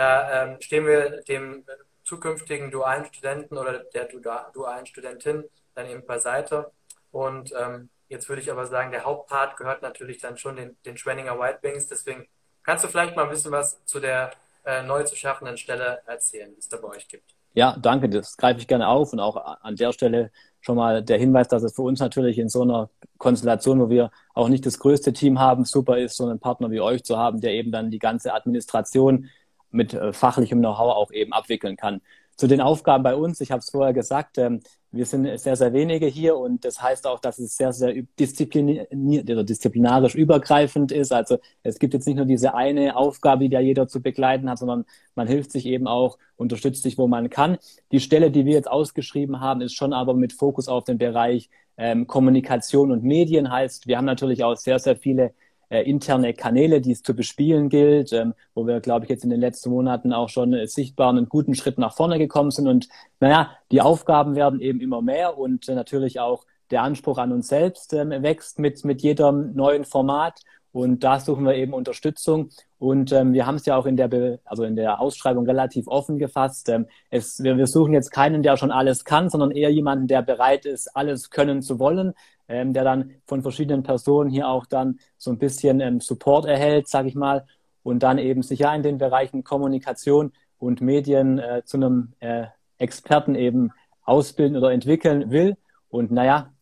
Da 0.00 0.44
ähm, 0.44 0.56
stehen 0.62 0.86
wir 0.86 1.20
dem 1.24 1.62
zukünftigen 2.04 2.70
dualen 2.70 3.04
Studenten 3.04 3.58
oder 3.58 3.80
der 3.80 4.08
dualen 4.54 4.86
Studentin 4.86 5.44
dann 5.74 5.86
eben 5.86 6.06
beiseite. 6.06 6.72
Und 7.10 7.52
ähm, 7.54 7.90
jetzt 8.08 8.26
würde 8.30 8.40
ich 8.40 8.50
aber 8.50 8.64
sagen, 8.66 8.92
der 8.92 9.04
Hauptpart 9.04 9.58
gehört 9.58 9.82
natürlich 9.82 10.18
dann 10.18 10.38
schon 10.38 10.56
den, 10.56 10.74
den 10.86 10.96
Schwenninger 10.96 11.38
White 11.38 11.58
Wings. 11.60 11.86
Deswegen 11.86 12.26
kannst 12.62 12.82
du 12.82 12.88
vielleicht 12.88 13.14
mal 13.14 13.24
ein 13.24 13.28
bisschen 13.28 13.52
was 13.52 13.84
zu 13.84 14.00
der 14.00 14.30
äh, 14.64 14.82
neu 14.82 15.02
zu 15.02 15.16
schaffenden 15.16 15.58
Stelle 15.58 16.00
erzählen, 16.06 16.50
die 16.50 16.60
es 16.60 16.68
da 16.70 16.78
bei 16.78 16.88
euch 16.88 17.06
gibt. 17.06 17.34
Ja, 17.52 17.76
danke, 17.78 18.08
das 18.08 18.38
greife 18.38 18.58
ich 18.58 18.68
gerne 18.68 18.88
auf 18.88 19.12
und 19.12 19.20
auch 19.20 19.36
an 19.36 19.76
der 19.76 19.92
Stelle 19.92 20.30
schon 20.62 20.76
mal 20.76 21.02
der 21.02 21.18
Hinweis, 21.18 21.48
dass 21.48 21.62
es 21.62 21.74
für 21.74 21.82
uns 21.82 22.00
natürlich 22.00 22.38
in 22.38 22.48
so 22.48 22.62
einer 22.62 22.88
Konstellation, 23.18 23.80
wo 23.80 23.90
wir 23.90 24.10
auch 24.32 24.48
nicht 24.48 24.64
das 24.64 24.78
größte 24.78 25.12
Team 25.12 25.38
haben, 25.38 25.66
super 25.66 25.98
ist, 25.98 26.16
so 26.16 26.24
einen 26.24 26.38
Partner 26.38 26.70
wie 26.70 26.80
euch 26.80 27.04
zu 27.04 27.18
haben, 27.18 27.42
der 27.42 27.52
eben 27.52 27.70
dann 27.70 27.90
die 27.90 27.98
ganze 27.98 28.32
Administration 28.32 29.28
mit 29.70 29.94
äh, 29.94 30.12
fachlichem 30.12 30.58
Know-how 30.58 30.94
auch 30.94 31.12
eben 31.12 31.32
abwickeln 31.32 31.76
kann. 31.76 32.00
Zu 32.36 32.46
den 32.46 32.60
Aufgaben 32.60 33.02
bei 33.04 33.14
uns, 33.14 33.40
ich 33.40 33.50
habe 33.50 33.60
es 33.60 33.70
vorher 33.70 33.92
gesagt, 33.92 34.38
ähm, 34.38 34.60
wir 34.92 35.06
sind 35.06 35.38
sehr, 35.38 35.54
sehr 35.56 35.72
wenige 35.72 36.06
hier 36.06 36.36
und 36.36 36.64
das 36.64 36.82
heißt 36.82 37.06
auch, 37.06 37.20
dass 37.20 37.38
es 37.38 37.56
sehr, 37.56 37.72
sehr 37.72 38.02
diszipliniert 38.18 39.30
oder 39.30 39.44
disziplinarisch 39.44 40.14
übergreifend 40.14 40.90
ist. 40.90 41.12
Also 41.12 41.38
es 41.62 41.78
gibt 41.78 41.94
jetzt 41.94 42.06
nicht 42.06 42.16
nur 42.16 42.26
diese 42.26 42.54
eine 42.54 42.96
Aufgabe, 42.96 43.48
die 43.48 43.54
ja 43.54 43.60
jeder 43.60 43.86
zu 43.86 44.02
begleiten 44.02 44.50
hat, 44.50 44.58
sondern 44.58 44.84
man 45.14 45.28
hilft 45.28 45.52
sich 45.52 45.66
eben 45.66 45.86
auch, 45.86 46.18
unterstützt 46.36 46.82
sich, 46.82 46.98
wo 46.98 47.06
man 47.06 47.30
kann. 47.30 47.58
Die 47.92 48.00
Stelle, 48.00 48.30
die 48.30 48.46
wir 48.46 48.54
jetzt 48.54 48.70
ausgeschrieben 48.70 49.40
haben, 49.40 49.60
ist 49.60 49.74
schon 49.74 49.92
aber 49.92 50.14
mit 50.14 50.32
Fokus 50.32 50.66
auf 50.66 50.84
den 50.84 50.98
Bereich 50.98 51.50
ähm, 51.76 52.06
Kommunikation 52.08 52.90
und 52.90 53.04
Medien. 53.04 53.52
Heißt, 53.52 53.86
wir 53.86 53.96
haben 53.96 54.06
natürlich 54.06 54.42
auch 54.42 54.56
sehr, 54.56 54.78
sehr 54.80 54.96
viele 54.96 55.34
äh, 55.70 55.82
interne 55.82 56.34
Kanäle, 56.34 56.80
die 56.80 56.92
es 56.92 57.02
zu 57.02 57.14
bespielen 57.14 57.68
gilt, 57.70 58.12
ähm, 58.12 58.34
wo 58.54 58.66
wir, 58.66 58.80
glaube 58.80 59.06
ich, 59.06 59.10
jetzt 59.10 59.24
in 59.24 59.30
den 59.30 59.40
letzten 59.40 59.70
Monaten 59.70 60.12
auch 60.12 60.28
schon 60.28 60.52
äh, 60.52 60.66
sichtbar 60.66 61.08
einen 61.08 61.28
guten 61.28 61.54
Schritt 61.54 61.78
nach 61.78 61.94
vorne 61.94 62.18
gekommen 62.18 62.50
sind. 62.50 62.68
Und 62.68 62.88
naja, 63.20 63.50
die 63.70 63.80
Aufgaben 63.80 64.34
werden 64.34 64.60
eben 64.60 64.80
immer 64.80 65.00
mehr 65.00 65.38
und 65.38 65.68
äh, 65.68 65.74
natürlich 65.74 66.20
auch 66.20 66.44
der 66.70 66.82
Anspruch 66.82 67.18
an 67.18 67.32
uns 67.32 67.48
selbst 67.48 67.92
ähm, 67.94 68.10
wächst 68.10 68.58
mit, 68.58 68.84
mit 68.84 69.02
jedem 69.02 69.54
neuen 69.54 69.84
Format. 69.84 70.40
Und 70.72 71.02
da 71.02 71.18
suchen 71.18 71.44
wir 71.44 71.54
eben 71.54 71.72
Unterstützung. 71.72 72.50
Und 72.78 73.12
ähm, 73.12 73.32
wir 73.32 73.46
haben 73.46 73.56
es 73.56 73.66
ja 73.66 73.76
auch 73.76 73.86
in 73.86 73.96
der, 73.96 74.08
Be 74.08 74.40
also 74.44 74.64
in 74.64 74.76
der 74.76 75.00
Ausschreibung 75.00 75.44
relativ 75.46 75.88
offen 75.88 76.18
gefasst. 76.18 76.68
Ähm, 76.68 76.86
es, 77.10 77.42
wir, 77.42 77.56
wir 77.56 77.66
suchen 77.66 77.92
jetzt 77.92 78.10
keinen, 78.10 78.42
der 78.42 78.56
schon 78.56 78.70
alles 78.70 79.04
kann, 79.04 79.28
sondern 79.30 79.50
eher 79.50 79.70
jemanden, 79.70 80.06
der 80.06 80.22
bereit 80.22 80.66
ist, 80.66 80.94
alles 80.96 81.30
können 81.30 81.62
zu 81.62 81.78
wollen, 81.78 82.14
ähm, 82.48 82.72
der 82.72 82.84
dann 82.84 83.16
von 83.26 83.42
verschiedenen 83.42 83.82
Personen 83.82 84.30
hier 84.30 84.48
auch 84.48 84.66
dann 84.66 85.00
so 85.18 85.30
ein 85.30 85.38
bisschen 85.38 85.80
ähm, 85.80 86.00
Support 86.00 86.46
erhält, 86.46 86.88
sage 86.88 87.08
ich 87.08 87.14
mal, 87.14 87.46
und 87.82 88.02
dann 88.02 88.18
eben 88.18 88.42
sich 88.42 88.60
ja 88.60 88.74
in 88.74 88.82
den 88.82 88.98
Bereichen 88.98 89.42
Kommunikation 89.42 90.32
und 90.58 90.80
Medien 90.80 91.38
äh, 91.38 91.62
zu 91.64 91.78
einem 91.78 92.12
äh, 92.20 92.46
Experten 92.78 93.34
eben 93.34 93.72
ausbilden 94.04 94.56
oder 94.56 94.72
entwickeln 94.72 95.30
will. 95.30 95.56
Und 95.88 96.12
naja, 96.12 96.52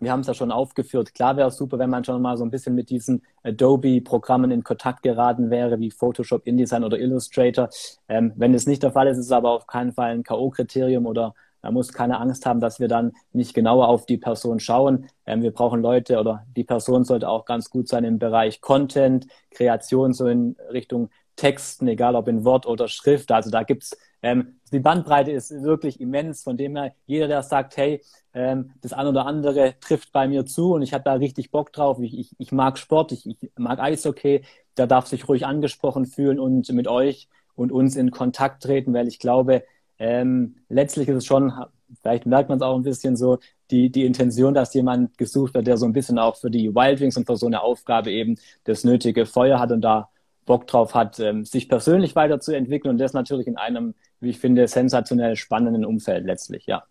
wir 0.00 0.12
haben 0.12 0.20
es 0.20 0.26
ja 0.26 0.34
schon 0.34 0.50
aufgeführt. 0.50 1.14
Klar 1.14 1.36
wäre 1.36 1.48
es 1.48 1.56
super, 1.56 1.78
wenn 1.78 1.90
man 1.90 2.04
schon 2.04 2.20
mal 2.22 2.36
so 2.36 2.44
ein 2.44 2.50
bisschen 2.50 2.74
mit 2.74 2.90
diesen 2.90 3.22
Adobe-Programmen 3.42 4.50
in 4.50 4.64
Kontakt 4.64 5.02
geraten 5.02 5.50
wäre, 5.50 5.78
wie 5.78 5.90
Photoshop, 5.90 6.46
InDesign 6.46 6.84
oder 6.84 6.98
Illustrator. 6.98 7.68
Ähm, 8.08 8.32
wenn 8.36 8.54
es 8.54 8.66
nicht 8.66 8.82
der 8.82 8.92
Fall 8.92 9.08
ist, 9.08 9.18
ist 9.18 9.26
es 9.26 9.32
aber 9.32 9.50
auf 9.50 9.66
keinen 9.66 9.92
Fall 9.92 10.12
ein 10.12 10.22
K.O.-Kriterium 10.22 11.06
oder 11.06 11.34
man 11.62 11.74
muss 11.74 11.92
keine 11.92 12.18
Angst 12.18 12.46
haben, 12.46 12.60
dass 12.60 12.80
wir 12.80 12.88
dann 12.88 13.12
nicht 13.32 13.54
genauer 13.54 13.88
auf 13.88 14.06
die 14.06 14.16
Person 14.16 14.60
schauen. 14.60 15.06
Ähm, 15.26 15.42
wir 15.42 15.52
brauchen 15.52 15.82
Leute 15.82 16.18
oder 16.18 16.46
die 16.56 16.64
Person 16.64 17.04
sollte 17.04 17.28
auch 17.28 17.44
ganz 17.44 17.70
gut 17.70 17.88
sein 17.88 18.04
im 18.04 18.18
Bereich 18.18 18.60
Content, 18.60 19.26
Kreation, 19.50 20.12
so 20.12 20.26
in 20.26 20.56
Richtung 20.72 21.10
Texten, 21.40 21.88
egal 21.88 22.16
ob 22.16 22.28
in 22.28 22.44
Wort 22.44 22.66
oder 22.66 22.86
Schrift. 22.86 23.32
Also 23.32 23.50
da 23.50 23.62
gibt's 23.62 23.96
ähm, 24.22 24.60
die 24.72 24.80
Bandbreite 24.80 25.30
ist 25.30 25.50
wirklich 25.62 25.98
immens, 25.98 26.42
von 26.42 26.56
dem 26.58 26.76
her, 26.76 26.94
jeder, 27.06 27.26
der 27.26 27.42
sagt, 27.42 27.76
hey, 27.78 28.02
ähm, 28.34 28.72
das 28.82 28.92
eine 28.92 29.08
oder 29.08 29.24
andere 29.26 29.74
trifft 29.80 30.12
bei 30.12 30.28
mir 30.28 30.44
zu 30.44 30.74
und 30.74 30.82
ich 30.82 30.92
habe 30.92 31.04
da 31.04 31.14
richtig 31.14 31.50
Bock 31.50 31.72
drauf, 31.72 31.98
ich, 32.00 32.18
ich, 32.18 32.34
ich 32.38 32.52
mag 32.52 32.78
Sport, 32.78 33.12
ich, 33.12 33.26
ich 33.26 33.50
mag 33.56 33.80
Eishockey, 33.80 34.42
der 34.76 34.86
darf 34.86 35.06
sich 35.06 35.26
ruhig 35.28 35.46
angesprochen 35.46 36.04
fühlen 36.04 36.38
und 36.38 36.70
mit 36.72 36.86
euch 36.86 37.28
und 37.54 37.72
uns 37.72 37.96
in 37.96 38.10
Kontakt 38.10 38.62
treten, 38.62 38.92
weil 38.92 39.08
ich 39.08 39.18
glaube, 39.18 39.64
ähm, 39.98 40.56
letztlich 40.68 41.08
ist 41.08 41.16
es 41.16 41.26
schon, 41.26 41.52
vielleicht 42.02 42.26
merkt 42.26 42.50
man 42.50 42.58
es 42.58 42.62
auch 42.62 42.76
ein 42.76 42.82
bisschen 42.82 43.16
so, 43.16 43.38
die, 43.70 43.90
die 43.90 44.04
Intention, 44.04 44.52
dass 44.52 44.74
jemand 44.74 45.16
gesucht 45.16 45.54
wird, 45.54 45.66
der 45.66 45.76
so 45.76 45.86
ein 45.86 45.92
bisschen 45.92 46.18
auch 46.18 46.36
für 46.36 46.50
die 46.50 46.74
Wild 46.74 47.00
Wings 47.00 47.16
und 47.16 47.26
für 47.26 47.36
so 47.36 47.46
eine 47.46 47.62
Aufgabe 47.62 48.10
eben 48.10 48.36
das 48.64 48.84
nötige 48.84 49.26
Feuer 49.26 49.58
hat 49.58 49.72
und 49.72 49.80
da 49.80 50.10
Bock 50.46 50.66
drauf 50.66 50.94
hat, 50.94 51.20
ähm, 51.20 51.44
sich 51.44 51.68
persönlich 51.68 52.16
weiterzuentwickeln 52.16 52.92
und 52.92 52.98
das 52.98 53.12
natürlich 53.12 53.46
in 53.46 53.56
einem, 53.56 53.94
wie 54.20 54.30
ich 54.30 54.40
finde, 54.40 54.66
sensationell 54.68 55.36
spannenden 55.36 55.84
Umfeld 55.84 56.24
letztlich, 56.24 56.66
ja. 56.66 56.84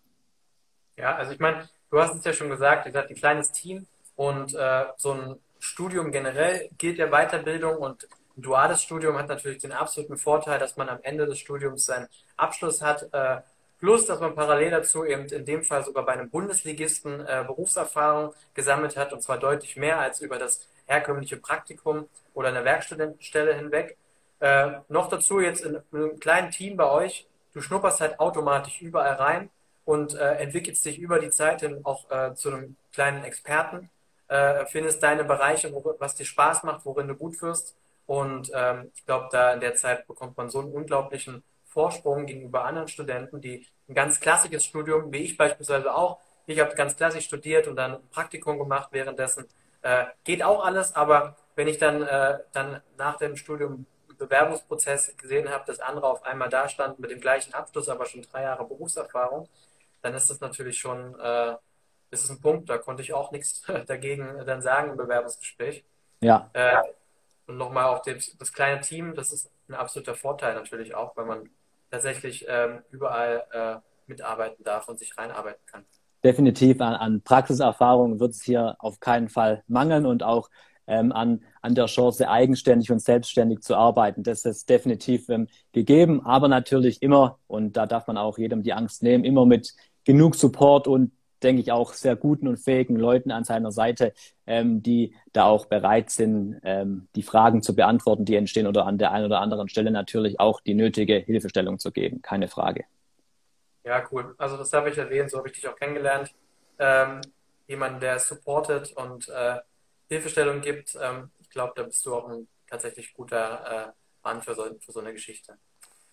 Ja, 0.96 1.16
also 1.16 1.32
ich 1.32 1.40
meine, 1.40 1.68
du 1.90 2.00
hast 2.00 2.14
es 2.14 2.24
ja 2.24 2.32
schon 2.32 2.50
gesagt, 2.50 2.86
ihr 2.86 2.92
seid 2.92 3.08
ein 3.08 3.16
kleines 3.16 3.52
Team 3.52 3.86
und 4.16 4.54
äh, 4.54 4.84
so 4.96 5.12
ein 5.12 5.36
Studium 5.58 6.10
generell 6.10 6.70
gilt 6.78 6.98
ja 6.98 7.08
Weiterbildung 7.10 7.76
und 7.76 8.08
ein 8.36 8.42
duales 8.42 8.82
Studium 8.82 9.18
hat 9.18 9.28
natürlich 9.28 9.58
den 9.58 9.72
absoluten 9.72 10.16
Vorteil, 10.16 10.58
dass 10.58 10.76
man 10.76 10.88
am 10.88 10.98
Ende 11.02 11.26
des 11.26 11.38
Studiums 11.38 11.86
seinen 11.86 12.08
Abschluss 12.36 12.80
hat, 12.80 13.08
äh, 13.12 13.40
plus 13.78 14.06
dass 14.06 14.20
man 14.20 14.34
parallel 14.34 14.70
dazu 14.70 15.04
eben 15.04 15.26
in 15.26 15.44
dem 15.44 15.64
Fall 15.64 15.84
sogar 15.84 16.04
bei 16.04 16.12
einem 16.12 16.30
Bundesligisten 16.30 17.20
äh, 17.20 17.44
Berufserfahrung 17.46 18.34
gesammelt 18.54 18.96
hat 18.96 19.12
und 19.12 19.22
zwar 19.22 19.38
deutlich 19.38 19.76
mehr 19.76 19.98
als 19.98 20.20
über 20.20 20.38
das 20.38 20.68
herkömmliche 20.90 21.36
Praktikum 21.36 22.08
oder 22.34 22.48
eine 22.48 22.64
Werkstudentenstelle 22.64 23.54
hinweg. 23.54 23.96
Äh, 24.40 24.72
noch 24.88 25.08
dazu 25.08 25.40
jetzt 25.40 25.64
in, 25.64 25.76
in, 25.92 25.98
einem 25.98 26.20
kleinen 26.20 26.50
Team 26.50 26.76
bei 26.76 26.90
euch, 26.90 27.26
du 27.52 27.60
schnupperst 27.60 28.00
halt 28.00 28.18
automatisch 28.18 28.82
überall 28.82 29.14
rein 29.14 29.50
und 29.84 30.14
äh, 30.14 30.34
entwickelst 30.36 30.84
dich 30.84 30.98
über 30.98 31.18
die 31.18 31.30
Zeit 31.30 31.60
hin 31.60 31.80
auch 31.84 32.10
äh, 32.10 32.34
zu 32.34 32.52
einem 32.52 32.76
kleinen 32.92 33.24
Experten, 33.24 33.90
äh, 34.28 34.66
findest 34.66 35.02
deine 35.02 35.24
Bereiche, 35.24 35.72
wo, 35.72 35.94
was 35.98 36.16
dir 36.16 36.24
Spaß 36.24 36.64
macht, 36.64 36.84
worin 36.84 37.08
du 37.08 37.14
gut 37.14 37.40
wirst. 37.42 37.76
Und 38.06 38.50
ähm, 38.54 38.90
ich 38.94 39.06
glaube, 39.06 39.28
da 39.30 39.52
in 39.52 39.60
der 39.60 39.76
Zeit 39.76 40.06
bekommt 40.08 40.36
man 40.36 40.50
so 40.50 40.60
einen 40.60 40.72
unglaublichen 40.72 41.44
Vorsprung 41.66 42.26
gegenüber 42.26 42.64
anderen 42.64 42.88
Studenten, 42.88 43.40
die 43.40 43.66
ein 43.88 43.94
ganz 43.94 44.18
klassisches 44.18 44.64
Studium, 44.64 45.12
wie 45.12 45.18
ich 45.18 45.36
beispielsweise 45.36 45.94
auch, 45.94 46.18
ich 46.46 46.58
habe 46.58 46.74
ganz 46.74 46.96
klassisch 46.96 47.26
studiert 47.26 47.68
und 47.68 47.76
dann 47.76 47.94
ein 47.94 48.08
Praktikum 48.10 48.58
gemacht 48.58 48.88
währenddessen 48.90 49.46
äh, 49.82 50.04
geht 50.24 50.42
auch 50.42 50.64
alles, 50.64 50.94
aber 50.94 51.36
wenn 51.54 51.68
ich 51.68 51.78
dann, 51.78 52.02
äh, 52.02 52.38
dann 52.52 52.82
nach 52.96 53.16
dem 53.16 53.36
Studium 53.36 53.86
Bewerbungsprozess 54.18 55.16
gesehen 55.16 55.48
habe, 55.48 55.64
dass 55.66 55.80
andere 55.80 56.06
auf 56.06 56.22
einmal 56.24 56.50
da 56.50 56.68
standen 56.68 57.00
mit 57.00 57.10
dem 57.10 57.20
gleichen 57.20 57.54
Abschluss, 57.54 57.88
aber 57.88 58.04
schon 58.06 58.22
drei 58.22 58.42
Jahre 58.42 58.66
Berufserfahrung, 58.66 59.48
dann 60.02 60.14
ist 60.14 60.28
das 60.30 60.40
natürlich 60.40 60.78
schon, 60.78 61.18
äh, 61.18 61.56
ist 62.10 62.24
es 62.24 62.30
ein 62.30 62.40
Punkt, 62.40 62.68
da 62.68 62.78
konnte 62.78 63.02
ich 63.02 63.12
auch 63.14 63.32
nichts 63.32 63.62
dagegen 63.86 64.44
dann 64.46 64.62
sagen 64.62 64.90
im 64.90 64.96
Bewerbungsgespräch. 64.96 65.84
Ja. 66.20 66.50
Äh, 66.52 66.82
und 67.46 67.56
nochmal 67.56 67.86
auch 67.86 68.02
das, 68.02 68.36
das, 68.38 68.52
kleine 68.52 68.80
Team, 68.80 69.14
das 69.14 69.32
ist 69.32 69.50
ein 69.68 69.74
absoluter 69.74 70.14
Vorteil 70.14 70.54
natürlich 70.54 70.94
auch, 70.94 71.16
weil 71.16 71.24
man 71.24 71.50
tatsächlich 71.90 72.44
ähm, 72.46 72.84
überall 72.90 73.46
äh, 73.50 73.76
mitarbeiten 74.06 74.62
darf 74.62 74.86
und 74.88 74.98
sich 74.98 75.16
reinarbeiten 75.16 75.64
kann 75.66 75.86
definitiv 76.24 76.80
an, 76.80 76.94
an 76.94 77.22
Praxiserfahrung 77.22 78.20
wird 78.20 78.32
es 78.32 78.42
hier 78.42 78.76
auf 78.78 79.00
keinen 79.00 79.28
Fall 79.28 79.62
mangeln 79.68 80.06
und 80.06 80.22
auch 80.22 80.50
ähm, 80.86 81.12
an, 81.12 81.42
an 81.62 81.74
der 81.74 81.86
Chance, 81.86 82.28
eigenständig 82.28 82.90
und 82.90 83.00
selbstständig 83.00 83.60
zu 83.60 83.76
arbeiten. 83.76 84.22
Das 84.22 84.44
ist 84.44 84.68
definitiv 84.68 85.28
ähm, 85.28 85.48
gegeben, 85.72 86.24
aber 86.24 86.48
natürlich 86.48 87.00
immer, 87.02 87.38
und 87.46 87.76
da 87.76 87.86
darf 87.86 88.06
man 88.06 88.16
auch 88.18 88.38
jedem 88.38 88.62
die 88.62 88.72
Angst 88.72 89.02
nehmen, 89.02 89.24
immer 89.24 89.46
mit 89.46 89.74
genug 90.04 90.34
Support 90.34 90.88
und 90.88 91.12
denke 91.42 91.62
ich, 91.62 91.72
auch 91.72 91.94
sehr 91.94 92.16
guten 92.16 92.48
und 92.48 92.58
fähigen 92.58 92.96
Leuten 92.96 93.30
an 93.30 93.44
seiner 93.44 93.72
Seite, 93.72 94.12
ähm, 94.46 94.82
die 94.82 95.14
da 95.32 95.44
auch 95.44 95.66
bereit 95.66 96.10
sind, 96.10 96.60
ähm, 96.64 97.08
die 97.16 97.22
Fragen 97.22 97.62
zu 97.62 97.74
beantworten, 97.74 98.24
die 98.24 98.34
entstehen 98.34 98.66
oder 98.66 98.84
an 98.86 98.98
der 98.98 99.12
einen 99.12 99.26
oder 99.26 99.40
anderen 99.40 99.68
Stelle 99.68 99.90
natürlich 99.90 100.38
auch 100.40 100.60
die 100.60 100.74
nötige 100.74 101.14
Hilfestellung 101.14 101.78
zu 101.78 101.92
geben. 101.92 102.20
Keine 102.20 102.48
Frage. 102.48 102.84
Ja, 103.84 104.06
cool. 104.10 104.34
Also 104.38 104.56
das 104.56 104.70
darf 104.70 104.86
ich 104.86 104.98
erwähnen, 104.98 105.28
so 105.28 105.38
habe 105.38 105.48
ich 105.48 105.54
dich 105.54 105.66
auch 105.68 105.76
kennengelernt. 105.76 106.34
Ähm, 106.78 107.20
jemand, 107.66 108.02
der 108.02 108.18
supportet 108.18 108.92
und 108.96 109.28
äh, 109.28 109.58
Hilfestellung 110.08 110.60
gibt. 110.60 110.98
Ähm, 111.00 111.30
ich 111.40 111.50
glaube, 111.50 111.72
da 111.76 111.82
bist 111.84 112.04
du 112.04 112.14
auch 112.14 112.28
ein 112.28 112.48
tatsächlich 112.68 113.12
guter 113.14 113.88
äh, 113.88 113.92
Mann 114.22 114.42
für 114.42 114.54
so, 114.54 114.64
für 114.80 114.92
so 114.92 115.00
eine 115.00 115.12
Geschichte. 115.12 115.56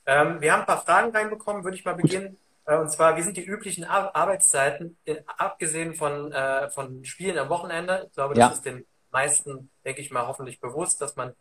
Ähm, 0.06 0.40
wir 0.40 0.54
haben 0.54 0.62
ein 0.62 0.66
paar 0.66 0.84
Fragen 0.84 1.12
reinbekommen, 1.12 1.64
würde 1.64 1.76
ich 1.76 1.86
mal 1.86 1.96
beginnen. 1.96 2.38
Äh, 2.66 2.78
und 2.78 2.90
zwar, 2.90 3.18
wie 3.18 3.22
sind 3.22 3.38
die 3.38 3.46
üblichen 3.46 3.84
Ar 3.84 4.16
Arbeitszeiten, 4.16 4.98
in, 5.04 5.20
abgesehen 5.28 5.96
von, 5.96 6.32
äh, 6.32 6.70
von 6.70 7.04
Spielen 7.06 7.38
am 7.38 7.50
Wochenende? 7.50 8.06
Ich 8.08 8.14
glaube, 8.14 8.36
das 8.36 8.50
ja. 8.50 8.54
ist 8.54 8.66
den 8.66 8.86
meisten, 9.12 9.70
denke 9.84 10.02
ich 10.02 10.12
mal, 10.12 10.28
hoffentlich 10.28 10.60
bewusst, 10.60 11.02
dass 11.02 11.16
man 11.16 11.34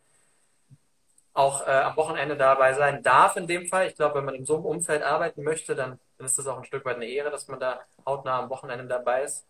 auch 1.37 1.65
äh, 1.67 1.71
am 1.71 1.95
Wochenende 1.95 2.35
dabei 2.35 2.73
sein 2.73 3.03
darf 3.03 3.35
in 3.37 3.45
dem 3.45 3.67
Fall. 3.67 3.87
Ich 3.87 3.95
glaube, 3.95 4.15
wenn 4.15 4.25
man 4.25 4.35
in 4.35 4.45
so 4.45 4.55
einem 4.55 4.65
Umfeld 4.65 5.03
arbeiten 5.03 5.43
möchte, 5.43 5.75
dann, 5.75 5.99
dann 6.17 6.25
ist 6.25 6.37
das 6.37 6.47
auch 6.47 6.57
ein 6.57 6.65
Stück 6.65 6.83
weit 6.83 6.95
eine 6.95 7.05
Ehre, 7.05 7.29
dass 7.29 7.47
man 7.47 7.59
da 7.59 7.81
hautnah 8.05 8.39
am 8.39 8.49
Wochenende 8.49 8.87
dabei 8.87 9.23
ist. 9.23 9.45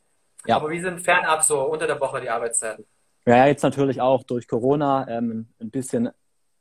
Ja. 0.46 0.58
Aber 0.58 0.70
wie 0.70 0.82
sind 0.82 1.00
fernab 1.00 1.44
so 1.44 1.62
unter 1.62 1.88
der 1.88 2.00
Woche 2.00 2.20
die 2.20 2.30
Arbeitszeiten? 2.30 2.86
Ja, 3.26 3.46
jetzt 3.46 3.64
natürlich 3.64 4.02
auch 4.02 4.24
durch 4.24 4.48
Corona 4.48 5.08
ähm, 5.08 5.48
ein 5.62 5.72
bisschen 5.72 6.10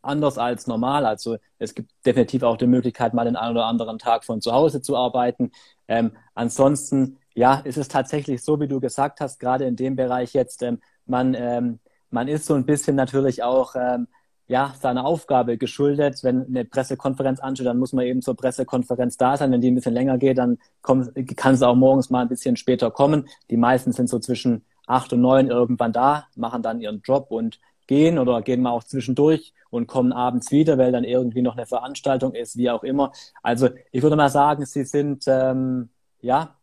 anders 0.00 0.38
als 0.38 0.68
normal. 0.68 1.04
Also 1.04 1.38
es 1.59 1.75
gibt 1.75 1.90
definitiv 2.06 2.45
auch 2.45 2.56
die 2.56 2.68
Möglichkeit, 2.68 3.12
mal 3.12 3.25
den 3.25 3.37
einen 3.37 3.56
oder 3.56 3.66
anderen 3.66 3.99
Tag 3.99 4.25
von 4.25 4.40
zu 4.40 4.52
Hause 4.52 4.80
zu 4.80 4.97
arbeiten. 4.97 5.50
Ähm, 5.88 6.12
ansonsten, 6.35 7.18
ja, 7.35 7.56
ist 7.64 7.78
es 7.78 7.88
tatsächlich 7.88 8.45
so, 8.45 8.61
wie 8.61 8.68
du 8.68 8.78
gesagt 8.78 9.21
hast, 9.21 9.40
gerade 9.40 9.64
in 9.64 9.75
dem 9.75 9.97
Bereich 9.97 10.35
jetzt, 10.35 10.62
ähm, 10.62 10.80
man, 11.04 11.35
ähm, 11.35 11.80
man 12.11 12.28
ist 12.28 12.47
so 12.47 12.54
ein 12.54 12.64
bisschen 12.64 12.95
natürlich 12.95 13.42
auch 13.42 13.75
ähm, 13.75 14.06
ja, 14.49 14.75
seiner 14.81 15.05
Aufgabe 15.05 15.59
geschuldet. 15.59 16.23
Wenn 16.23 16.47
eine 16.47 16.65
Pressekonferenz 16.65 17.41
ansteht, 17.41 17.67
dann 17.67 17.79
muss 17.79 17.93
man 17.93 18.05
eben 18.05 18.23
zur 18.23 18.37
Pressekonferenz 18.37 19.17
da 19.17 19.37
sein. 19.37 19.50
Wenn 19.50 19.61
die 19.61 19.71
ein 19.71 19.75
bisschen 19.75 19.95
länger 19.95 20.19
geht, 20.19 20.38
dann 20.38 20.59
kann 20.83 21.55
es 21.55 21.62
auch 21.62 21.75
morgens 21.75 22.11
mal 22.11 22.23
ein 22.23 22.29
bisschen 22.29 22.57
später 22.57 22.91
kommen. 22.91 23.29
Die 23.50 23.57
meisten 23.57 23.93
sind 23.93 24.09
so 24.09 24.19
zwischen 24.19 24.65
acht 24.87 25.12
und 25.12 25.21
neun 25.21 25.49
irgendwann 25.49 25.93
da, 25.93 26.26
machen 26.37 26.62
dann 26.62 26.81
ihren 26.81 27.03
Job 27.03 27.26
und 27.31 27.59
gehen 27.87 28.19
oder 28.19 28.43
gehen 28.43 28.62
mal 28.62 28.71
auch 28.71 28.85
zwischendurch 28.85 29.53
und 29.71 29.87
kommen 29.87 30.12
abends 30.12 30.50
wieder, 30.50 30.79
weil 30.79 30.93
dann 30.93 31.05
irgendwie 31.05 31.43
noch 31.43 31.57
eine 31.57 31.67
Veranstaltung 31.67 32.35
ist, 32.35 32.57
wie 32.57 32.71
auch 32.71 32.83
immer. 32.83 33.12
Also 33.43 33.69
ich 33.93 34.03
würde 34.03 34.17
mal 34.17 34.29
sagen, 34.29 34.65
sie 34.65 34.85
sind 34.85 35.25
ähm, 35.26 35.91
ja 36.21 36.57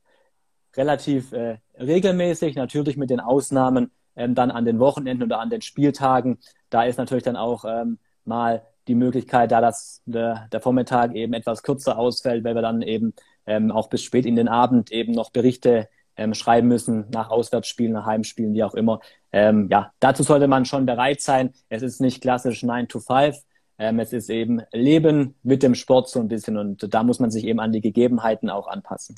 relativ 0.76 1.32
äh, 1.34 1.60
regelmäßig, 1.80 2.56
natürlich 2.56 2.98
mit 2.98 3.10
den 3.10 3.20
Ausnahmen 3.20 3.92
ähm, 4.16 4.36
dann 4.36 4.52
an 4.52 4.66
den 4.66 4.80
Wochenenden 4.80 5.24
oder 5.24 5.40
an 5.40 5.50
den 5.50 5.62
Spieltagen. 5.62 6.40
Da 6.74 6.84
ist 6.84 6.98
natürlich 6.98 7.24
dann 7.24 7.36
auch 7.36 7.66
ähm, 7.66 8.00
mal 8.26 8.64
die 8.88 8.96
Möglichkeit, 8.96 9.52
da 9.52 9.62
das 9.62 10.02
der, 10.06 10.48
der 10.52 10.60
Vormittag 10.60 11.14
eben 11.14 11.34
etwas 11.34 11.62
kürzer 11.62 11.98
ausfällt, 12.00 12.44
weil 12.44 12.56
wir 12.56 12.64
dann 12.64 12.82
eben 12.82 13.14
ähm, 13.46 13.72
auch 13.72 13.90
bis 13.90 14.02
spät 14.02 14.26
in 14.26 14.36
den 14.36 14.48
Abend 14.48 14.92
eben 14.92 15.14
noch 15.14 15.32
Berichte 15.32 15.88
ähm, 16.16 16.34
schreiben 16.34 16.68
müssen 16.68 17.06
nach 17.12 17.30
Auswärtsspielen, 17.30 17.94
nach 17.94 18.08
Heimspielen, 18.08 18.54
wie 18.54 18.64
auch 18.64 18.74
immer. 18.74 19.02
Ähm, 19.32 19.68
ja, 19.70 19.92
dazu 20.00 20.24
sollte 20.24 20.48
man 20.48 20.66
schon 20.66 20.86
bereit 20.86 21.22
sein. 21.22 21.54
Es 21.70 21.84
ist 21.84 22.02
nicht 22.02 22.22
klassisch 22.22 22.64
9 22.64 22.88
to 22.88 23.00
5. 23.00 23.38
Ähm, 23.78 24.00
es 24.00 24.12
ist 24.12 24.30
eben 24.30 24.62
Leben 24.72 25.36
mit 25.44 25.62
dem 25.62 25.76
Sport 25.76 26.10
so 26.10 26.20
ein 26.20 26.28
bisschen 26.28 26.58
und 26.58 26.94
da 26.94 27.04
muss 27.04 27.20
man 27.20 27.30
sich 27.30 27.46
eben 27.46 27.60
an 27.60 27.72
die 27.72 27.82
Gegebenheiten 27.82 28.50
auch 28.50 28.68
anpassen. 28.68 29.16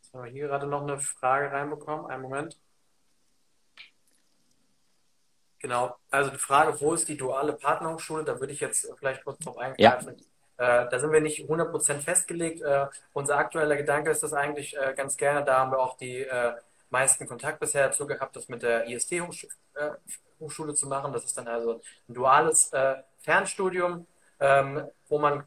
Jetzt 0.00 0.12
haben 0.12 0.24
wir 0.24 0.30
hier 0.30 0.48
gerade 0.48 0.66
noch 0.66 0.82
eine 0.82 0.98
Frage 0.98 1.52
reinbekommen. 1.52 2.06
Einen 2.06 2.22
Moment. 2.22 2.58
Genau, 5.62 5.96
also 6.10 6.30
die 6.30 6.38
Frage, 6.38 6.78
wo 6.80 6.92
ist 6.92 7.08
die 7.08 7.16
duale 7.16 7.52
Partnerhochschule? 7.52 8.24
Da 8.24 8.40
würde 8.40 8.52
ich 8.52 8.58
jetzt 8.58 8.92
vielleicht 8.98 9.24
kurz 9.24 9.38
drauf 9.38 9.58
eingreifen. 9.58 10.16
Ja. 10.58 10.84
Äh, 10.84 10.88
da 10.90 10.98
sind 10.98 11.12
wir 11.12 11.20
nicht 11.20 11.48
100% 11.48 12.00
festgelegt. 12.00 12.62
Äh, 12.62 12.86
unser 13.12 13.36
aktueller 13.36 13.76
Gedanke 13.76 14.10
ist 14.10 14.24
das 14.24 14.32
eigentlich 14.32 14.76
äh, 14.76 14.92
ganz 14.96 15.16
gerne. 15.16 15.44
Da 15.44 15.58
haben 15.58 15.70
wir 15.70 15.78
auch 15.78 15.96
die 15.96 16.22
äh, 16.22 16.54
meisten 16.90 17.28
Kontakt 17.28 17.60
bisher 17.60 17.86
dazu 17.86 18.08
gehabt, 18.08 18.34
das 18.34 18.48
mit 18.48 18.64
der 18.64 18.88
IST-Hochschule 18.88 20.72
äh, 20.72 20.74
zu 20.74 20.88
machen. 20.88 21.12
Das 21.12 21.24
ist 21.24 21.38
dann 21.38 21.46
also 21.46 21.80
ein 22.08 22.14
duales 22.14 22.72
äh, 22.72 22.96
Fernstudium, 23.20 24.08
ähm, 24.40 24.88
wo 25.08 25.20
man 25.20 25.46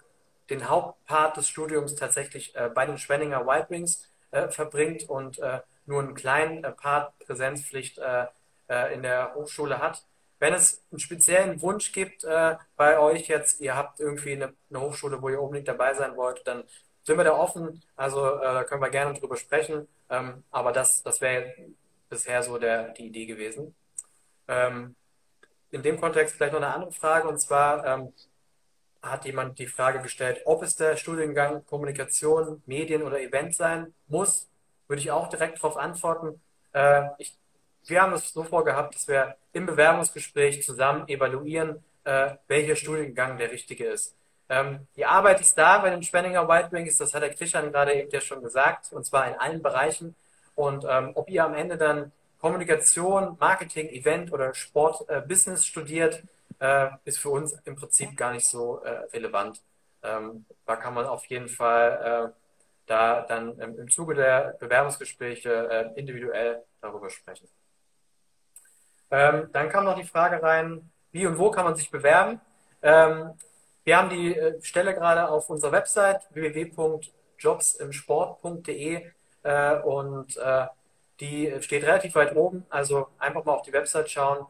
den 0.50 0.70
Hauptpart 0.70 1.36
des 1.36 1.50
Studiums 1.50 1.96
tatsächlich 1.96 2.54
bei 2.76 2.86
den 2.86 3.00
Schwenninger 3.00 3.48
White 3.48 3.72
Wings 3.72 4.08
verbringt 4.50 5.10
und 5.10 5.40
nur 5.88 6.04
einen 6.04 6.14
kleinen 6.14 6.62
Part 6.76 7.18
Präsenzpflicht 7.18 8.00
in 8.68 9.04
der 9.04 9.34
Hochschule 9.36 9.80
hat. 9.80 10.04
Wenn 10.40 10.54
es 10.54 10.84
einen 10.92 11.00
speziellen 11.00 11.62
Wunsch 11.62 11.92
gibt 11.92 12.24
äh, 12.24 12.56
bei 12.76 13.00
euch 13.00 13.28
jetzt, 13.28 13.62
ihr 13.62 13.76
habt 13.76 14.00
irgendwie 14.00 14.34
eine, 14.34 14.54
eine, 14.70 14.82
Hochschule, 14.82 15.22
wo 15.22 15.30
ihr 15.30 15.42
unbedingt 15.42 15.68
dabei 15.68 15.94
sein 15.94 16.18
wollt, 16.18 16.46
dann 16.46 16.64
sind 17.04 17.18
wir 17.18 17.24
da 17.24 17.34
offen. 17.34 17.82
Also 17.96 18.36
äh, 18.36 18.42
da 18.42 18.64
können 18.64 18.82
wir 18.82 18.90
gerne 18.90 19.18
drüber 19.18 19.38
sprechen. 19.38 19.88
Ähm, 20.10 20.44
aber 20.52 20.72
das, 20.72 21.04
das 21.04 21.22
wäre 21.22 21.54
bisher 22.10 22.44
so 22.44 22.58
der, 22.58 22.90
die 22.90 23.08
Idee 23.08 23.26
gewesen. 23.26 23.76
Ähm, 24.48 24.96
in 25.72 25.84
dem 25.84 26.00
Kontext 26.00 26.36
vielleicht 26.36 26.54
noch 26.54 26.62
eine 26.62 26.74
andere 26.74 26.92
Frage 26.92 27.28
und 27.28 27.40
zwar 27.40 27.86
ähm, 27.86 28.14
hat 29.02 29.26
jemand 29.26 29.60
die 29.60 29.68
Frage 29.68 30.02
gestellt, 30.02 30.42
ob 30.46 30.64
es 30.64 30.76
der 30.76 30.98
Studiengang 30.98 31.66
Kommunikation, 31.66 32.62
Medien 32.66 33.04
oder 33.04 33.22
Event 33.22 33.56
sein 33.56 33.94
muss. 34.08 34.50
Würde 34.88 35.02
ich 35.02 35.12
auch 35.12 35.30
direkt 35.30 35.58
darauf 35.58 35.78
antworten. 35.78 36.42
Äh, 36.74 37.04
ich 37.18 37.38
wir 37.90 38.02
haben 38.02 38.14
es 38.14 38.32
so 38.32 38.44
vorgehabt, 38.44 38.96
dass 38.96 39.08
wir 39.08 39.36
im 39.54 39.66
Bewerbungsgespräch 39.66 40.64
zusammen 40.64 41.08
evaluieren, 41.08 41.84
äh, 42.04 42.36
welcher 42.48 42.76
Studiengang 42.76 43.38
der 43.38 43.52
richtige 43.52 43.86
ist. 43.86 44.16
Ähm, 44.50 44.88
die 44.96 45.06
Arbeit 45.06 45.42
ist 45.42 45.58
da 45.58 45.80
bei 45.80 45.90
den 45.90 46.04
Spenninger 46.04 46.48
White 46.48 46.72
Wings, 46.72 46.98
das 46.98 47.14
hat 47.14 47.24
der 47.24 47.34
Christian 47.34 47.72
gerade 47.72 47.94
eben 47.94 48.10
ja 48.12 48.22
schon 48.22 48.44
gesagt, 48.44 48.94
und 48.94 49.06
zwar 49.06 49.28
in 49.28 49.36
allen 49.36 49.62
Bereichen. 49.62 50.16
Und 50.56 50.86
ähm, 50.88 51.12
ob 51.16 51.30
ihr 51.30 51.44
am 51.44 51.56
Ende 51.56 51.78
dann 51.78 52.12
Kommunikation, 52.40 53.38
Marketing, 53.40 53.90
Event 53.90 54.32
oder 54.32 54.54
Sport, 54.54 55.10
äh, 55.10 55.22
Business 55.22 55.66
studiert, 55.66 56.24
äh, 56.60 56.90
ist 57.06 57.20
für 57.20 57.30
uns 57.30 57.54
im 57.66 57.76
Prinzip 57.76 58.16
gar 58.16 58.32
nicht 58.34 58.48
so 58.48 58.82
äh, 58.84 58.90
relevant. 59.14 59.62
Ähm, 60.04 60.46
da 60.66 60.76
kann 60.76 60.94
man 60.94 61.06
auf 61.06 61.26
jeden 61.26 61.50
Fall 61.50 62.32
äh, 62.32 62.40
da 62.86 63.22
dann 63.22 63.58
im 63.60 63.90
Zuge 63.90 64.14
der 64.14 64.56
Bewerbungsgespräche 64.60 65.50
äh, 65.96 66.00
individuell 66.00 66.64
darüber 66.82 67.10
sprechen. 67.10 67.48
Ähm, 69.16 69.50
dann 69.54 69.70
kam 69.70 69.86
noch 69.86 69.96
die 69.96 70.04
Frage 70.04 70.44
rein, 70.44 70.92
wie 71.14 71.26
und 71.26 71.38
wo 71.38 71.50
kann 71.50 71.64
man 71.64 71.76
sich 71.76 71.90
bewerben? 71.90 72.42
Ähm, 72.82 73.32
wir 73.86 73.98
haben 73.98 74.10
die 74.10 74.38
äh, 74.38 74.62
Stelle 74.62 74.94
gerade 74.94 75.30
auf 75.30 75.50
unserer 75.50 75.72
Website 75.72 76.28
www.jobsimsport.de 76.32 79.06
äh, 79.44 79.80
und 79.80 80.36
äh, 80.36 80.68
die 81.22 81.56
steht 81.62 81.84
relativ 81.84 82.16
weit 82.16 82.36
oben. 82.36 82.66
Also 82.70 83.08
einfach 83.18 83.46
mal 83.46 83.54
auf 83.54 83.62
die 83.62 83.72
Website 83.72 84.12
schauen. 84.12 84.48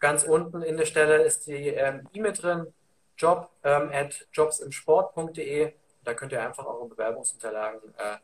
Ganz 0.00 0.24
unten 0.24 0.62
in 0.62 0.76
der 0.76 0.86
Stelle 0.86 1.22
ist 1.22 1.46
die 1.46 1.68
ähm, 1.68 2.08
E-Mail 2.12 2.32
drin, 2.32 2.74
job 3.16 3.50
ähm, 3.62 3.88
at 3.92 4.26
jobsimsport.de. 4.32 5.74
Da 6.02 6.14
könnt 6.14 6.32
ihr 6.32 6.42
einfach 6.42 6.66
eure 6.66 6.88
Bewerbungsunterlagen 6.88 7.94
äh, 7.98 8.16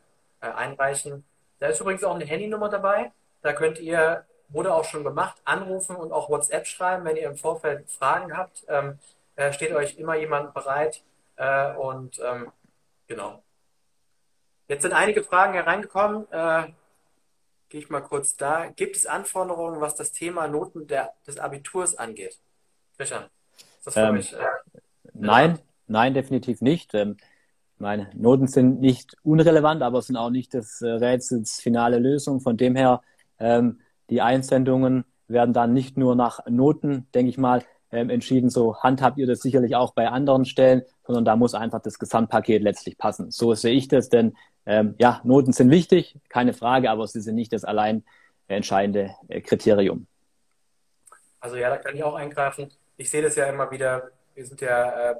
äh, 0.45 0.51
einreichen. 0.51 1.23
Da 1.59 1.67
ist 1.67 1.79
übrigens 1.79 2.03
auch 2.03 2.15
eine 2.15 2.25
Handynummer 2.25 2.67
dabei. 2.67 3.13
Da 3.41 3.53
könnt 3.53 3.79
ihr 3.79 4.25
wurde 4.49 4.73
auch 4.73 4.85
schon 4.85 5.03
gemacht, 5.03 5.37
anrufen 5.45 5.95
und 5.95 6.11
auch 6.11 6.29
WhatsApp 6.29 6.67
schreiben, 6.67 7.05
wenn 7.05 7.15
ihr 7.15 7.29
im 7.29 7.37
Vorfeld 7.37 7.89
Fragen 7.89 8.35
habt. 8.35 8.65
Ähm, 8.67 8.99
äh, 9.35 9.53
steht 9.53 9.71
euch 9.71 9.97
immer 9.97 10.15
jemand 10.15 10.53
bereit. 10.53 11.03
Äh, 11.35 11.73
und 11.75 12.19
ähm, 12.23 12.51
genau. 13.07 13.41
Jetzt 14.67 14.81
sind 14.81 14.93
einige 14.93 15.23
Fragen 15.23 15.53
hereingekommen. 15.53 16.27
Äh, 16.31 16.67
Gehe 17.69 17.81
ich 17.81 17.89
mal 17.91 18.01
kurz 18.01 18.35
da. 18.35 18.67
Gibt 18.75 18.95
es 18.95 19.05
Anforderungen, 19.05 19.79
was 19.79 19.95
das 19.95 20.11
Thema 20.11 20.47
Noten 20.47 20.87
der, 20.87 21.13
des 21.27 21.37
Abiturs 21.37 21.95
angeht? 21.95 22.39
Christian, 22.97 23.25
ist 23.77 23.85
das 23.85 23.93
für 23.93 23.99
ähm, 23.99 24.15
mich? 24.15 24.33
Äh, 24.33 24.39
nein, 25.13 25.59
nein, 25.85 26.15
definitiv 26.15 26.61
nicht. 26.61 26.95
Ähm, 26.95 27.17
meine 27.77 28.09
Noten 28.15 28.47
sind 28.47 28.81
nicht 28.81 29.15
unrelevant, 29.21 29.83
aber 29.83 30.01
sind 30.01 30.17
auch 30.17 30.31
nicht 30.31 30.55
des 30.55 30.81
äh, 30.81 30.89
Rätsels 30.89 31.61
finale 31.61 31.99
Lösung. 31.99 32.41
Von 32.41 32.57
dem 32.57 32.75
her 32.75 33.01
ähm, 33.37 33.79
die 34.09 34.21
Einsendungen 34.21 35.05
werden 35.27 35.53
dann 35.53 35.73
nicht 35.73 35.97
nur 35.97 36.15
nach 36.15 36.45
Noten, 36.47 37.07
denke 37.13 37.29
ich 37.29 37.37
mal, 37.37 37.63
ähm, 37.91 38.09
entschieden. 38.09 38.49
So 38.49 38.77
handhabt 38.77 39.17
ihr 39.17 39.27
das 39.27 39.41
sicherlich 39.41 39.75
auch 39.75 39.93
bei 39.93 40.09
anderen 40.09 40.45
Stellen, 40.45 40.83
sondern 41.05 41.25
da 41.25 41.35
muss 41.35 41.53
einfach 41.53 41.81
das 41.81 41.99
Gesamtpaket 41.99 42.61
letztlich 42.61 42.97
passen. 42.97 43.31
So 43.31 43.53
sehe 43.53 43.73
ich 43.73 43.87
das, 43.87 44.09
denn 44.09 44.35
ähm, 44.65 44.95
ja, 44.99 45.21
Noten 45.23 45.53
sind 45.53 45.71
wichtig, 45.71 46.15
keine 46.29 46.53
Frage, 46.53 46.91
aber 46.91 47.07
sie 47.07 47.21
sind 47.21 47.35
nicht 47.35 47.53
das 47.53 47.63
allein 47.63 48.03
entscheidende 48.47 49.15
äh, 49.27 49.41
Kriterium. 49.41 50.07
also 51.39 51.55
ja, 51.55 51.69
da 51.69 51.77
kann 51.77 51.95
ich 51.95 52.03
auch 52.03 52.15
eingreifen. 52.15 52.69
Ich 52.97 53.09
sehe 53.09 53.21
das 53.21 53.35
ja 53.35 53.45
immer 53.45 53.71
wieder. 53.71 54.11
Wir 54.35 54.45
sind 54.45 54.61
ja 54.61 55.11
äh, 55.11 55.15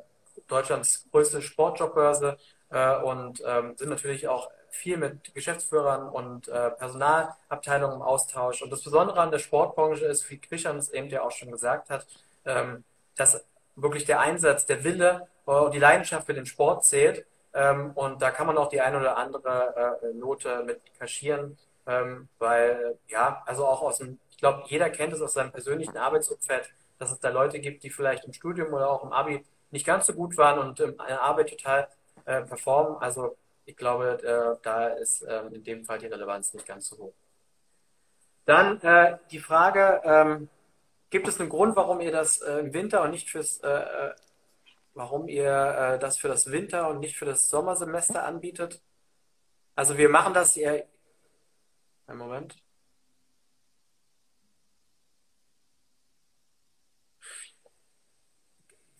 Deutschlands 0.47 1.07
größte 1.11 1.41
Sportjobbörse 1.41 2.37
äh, 2.69 2.95
und 2.97 3.41
ähm, 3.45 3.75
sind 3.77 3.89
natürlich 3.89 4.27
auch 4.27 4.49
viel 4.71 4.97
mit 4.97 5.33
Geschäftsführern 5.33 6.09
und 6.09 6.47
äh, 6.47 6.71
Personalabteilungen 6.71 7.97
im 7.97 8.01
Austausch. 8.01 8.61
Und 8.61 8.71
das 8.71 8.83
Besondere 8.83 9.19
an 9.19 9.31
der 9.31 9.39
Sportbranche 9.39 10.05
ist, 10.05 10.29
wie 10.29 10.39
Christian 10.39 10.77
es 10.77 10.89
eben 10.89 11.09
ja 11.09 11.23
auch 11.23 11.31
schon 11.31 11.51
gesagt 11.51 11.89
hat, 11.89 12.05
ähm, 12.45 12.83
dass 13.15 13.43
wirklich 13.75 14.05
der 14.05 14.19
Einsatz, 14.19 14.65
der 14.65 14.83
Wille 14.83 15.27
und 15.45 15.73
die 15.73 15.79
Leidenschaft 15.79 16.25
für 16.25 16.33
den 16.33 16.45
Sport 16.45 16.85
zählt. 16.85 17.25
Ähm, 17.53 17.91
und 17.95 18.21
da 18.21 18.31
kann 18.31 18.47
man 18.47 18.57
auch 18.57 18.69
die 18.69 18.81
eine 18.81 18.99
oder 18.99 19.17
andere 19.17 19.99
äh, 20.03 20.13
Note 20.13 20.63
mit 20.65 20.79
kaschieren, 20.99 21.57
ähm, 21.87 22.29
weil 22.37 22.97
ja, 23.07 23.41
also 23.45 23.65
auch 23.65 23.81
aus 23.81 23.97
dem, 23.97 24.19
ich 24.29 24.37
glaube, 24.37 24.63
jeder 24.67 24.89
kennt 24.89 25.13
es 25.13 25.21
aus 25.21 25.33
seinem 25.33 25.51
persönlichen 25.51 25.97
Arbeitsumfeld, 25.97 26.69
dass 26.99 27.11
es 27.11 27.19
da 27.19 27.29
Leute 27.29 27.59
gibt, 27.59 27.83
die 27.83 27.89
vielleicht 27.89 28.25
im 28.25 28.33
Studium 28.33 28.71
oder 28.73 28.89
auch 28.89 29.03
im 29.03 29.11
Abi 29.11 29.43
nicht 29.71 29.85
ganz 29.85 30.05
so 30.07 30.13
gut 30.13 30.37
waren 30.37 30.59
und 30.59 30.79
in 30.79 30.97
der 30.97 31.21
Arbeit 31.21 31.49
total 31.49 31.87
äh, 32.25 32.41
performen. 32.41 32.97
Also 32.97 33.37
ich 33.65 33.75
glaube, 33.77 34.21
äh, 34.23 34.59
da 34.63 34.87
ist 34.87 35.21
äh, 35.21 35.41
in 35.47 35.63
dem 35.63 35.85
Fall 35.85 35.99
die 35.99 36.07
Relevanz 36.07 36.53
nicht 36.53 36.67
ganz 36.67 36.87
so 36.87 36.97
hoch. 36.97 37.13
Dann 38.45 38.81
äh, 38.81 39.17
die 39.31 39.39
Frage, 39.39 40.01
ähm, 40.03 40.49
gibt 41.09 41.27
es 41.27 41.39
einen 41.39 41.49
Grund, 41.49 41.75
warum 41.75 42.01
ihr 42.01 42.11
das 42.11 42.41
äh, 42.41 42.59
im 42.59 42.73
Winter 42.73 43.03
und 43.03 43.11
nicht 43.11 43.29
fürs, 43.29 43.59
äh, 43.59 43.69
äh, 43.69 44.15
warum 44.93 45.27
ihr 45.27 45.97
das 46.01 46.17
für 46.17 46.27
das 46.27 46.51
Winter 46.51 46.89
und 46.89 46.99
nicht 46.99 47.17
für 47.17 47.25
das 47.25 47.47
Sommersemester 47.47 48.25
anbietet? 48.25 48.81
Also 49.75 49.97
wir 49.97 50.09
machen 50.09 50.33
das, 50.33 50.57
ihr, 50.57 50.85
einen 52.07 52.17
Moment. 52.17 52.57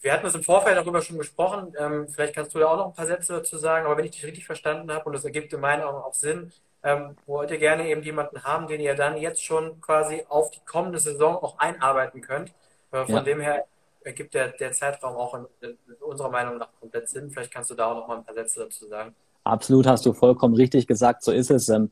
Wir 0.01 0.13
hatten 0.13 0.25
es 0.25 0.35
im 0.35 0.43
Vorfeld 0.43 0.77
darüber 0.77 1.01
schon 1.01 1.17
gesprochen. 1.17 1.73
Ähm, 1.77 2.07
vielleicht 2.07 2.33
kannst 2.33 2.55
du 2.55 2.59
da 2.59 2.67
auch 2.67 2.77
noch 2.77 2.87
ein 2.87 2.93
paar 2.93 3.05
Sätze 3.05 3.33
dazu 3.33 3.57
sagen. 3.57 3.85
Aber 3.85 3.97
wenn 3.97 4.05
ich 4.05 4.11
dich 4.11 4.25
richtig 4.25 4.45
verstanden 4.45 4.91
habe 4.91 5.05
und 5.05 5.13
das 5.13 5.25
ergibt 5.25 5.51
in 5.51 5.59
meinen 5.59 5.83
Augen 5.83 5.97
auch 5.97 6.13
Sinn, 6.13 6.51
ähm, 6.83 7.17
wollt 7.25 7.51
ihr 7.51 7.57
gerne 7.57 7.87
eben 7.87 8.01
jemanden 8.01 8.43
haben, 8.43 8.67
den 8.67 8.79
ihr 8.79 8.95
dann 8.95 9.17
jetzt 9.17 9.43
schon 9.43 9.81
quasi 9.81 10.23
auf 10.29 10.51
die 10.51 10.61
kommende 10.65 10.99
Saison 10.99 11.35
auch 11.35 11.59
einarbeiten 11.59 12.21
könnt. 12.21 12.53
Äh, 12.91 13.05
von 13.05 13.15
ja. 13.15 13.21
dem 13.21 13.41
her 13.41 13.65
ergibt 14.03 14.33
der, 14.33 14.49
der 14.49 14.71
Zeitraum 14.71 15.15
auch 15.15 15.33
in, 15.33 15.45
in, 15.61 15.77
unserer 15.99 16.29
Meinung 16.29 16.57
nach 16.57 16.69
komplett 16.79 17.09
Sinn. 17.09 17.29
Vielleicht 17.29 17.53
kannst 17.53 17.69
du 17.69 17.75
da 17.75 17.91
auch 17.91 17.95
noch 17.95 18.07
mal 18.07 18.17
ein 18.17 18.23
paar 18.23 18.35
Sätze 18.35 18.61
dazu 18.61 18.87
sagen. 18.87 19.13
Absolut, 19.43 19.85
hast 19.85 20.05
du 20.05 20.13
vollkommen 20.13 20.55
richtig 20.55 20.87
gesagt. 20.87 21.23
So 21.23 21.33
ist 21.33 21.51
es. 21.51 21.67
Ähm, 21.67 21.91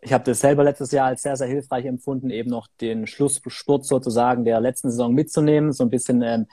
ich 0.00 0.12
habe 0.12 0.24
das 0.24 0.40
selber 0.40 0.64
letztes 0.64 0.90
Jahr 0.90 1.06
als 1.08 1.22
sehr, 1.22 1.36
sehr 1.36 1.46
hilfreich 1.46 1.84
empfunden, 1.84 2.30
eben 2.30 2.50
noch 2.50 2.66
den 2.80 3.06
Schlussspurt 3.06 3.84
sozusagen 3.84 4.44
der 4.44 4.60
letzten 4.60 4.90
Saison 4.90 5.12
mitzunehmen, 5.12 5.72
so 5.72 5.84
ein 5.84 5.90
bisschen 5.90 6.22
ähm, 6.22 6.46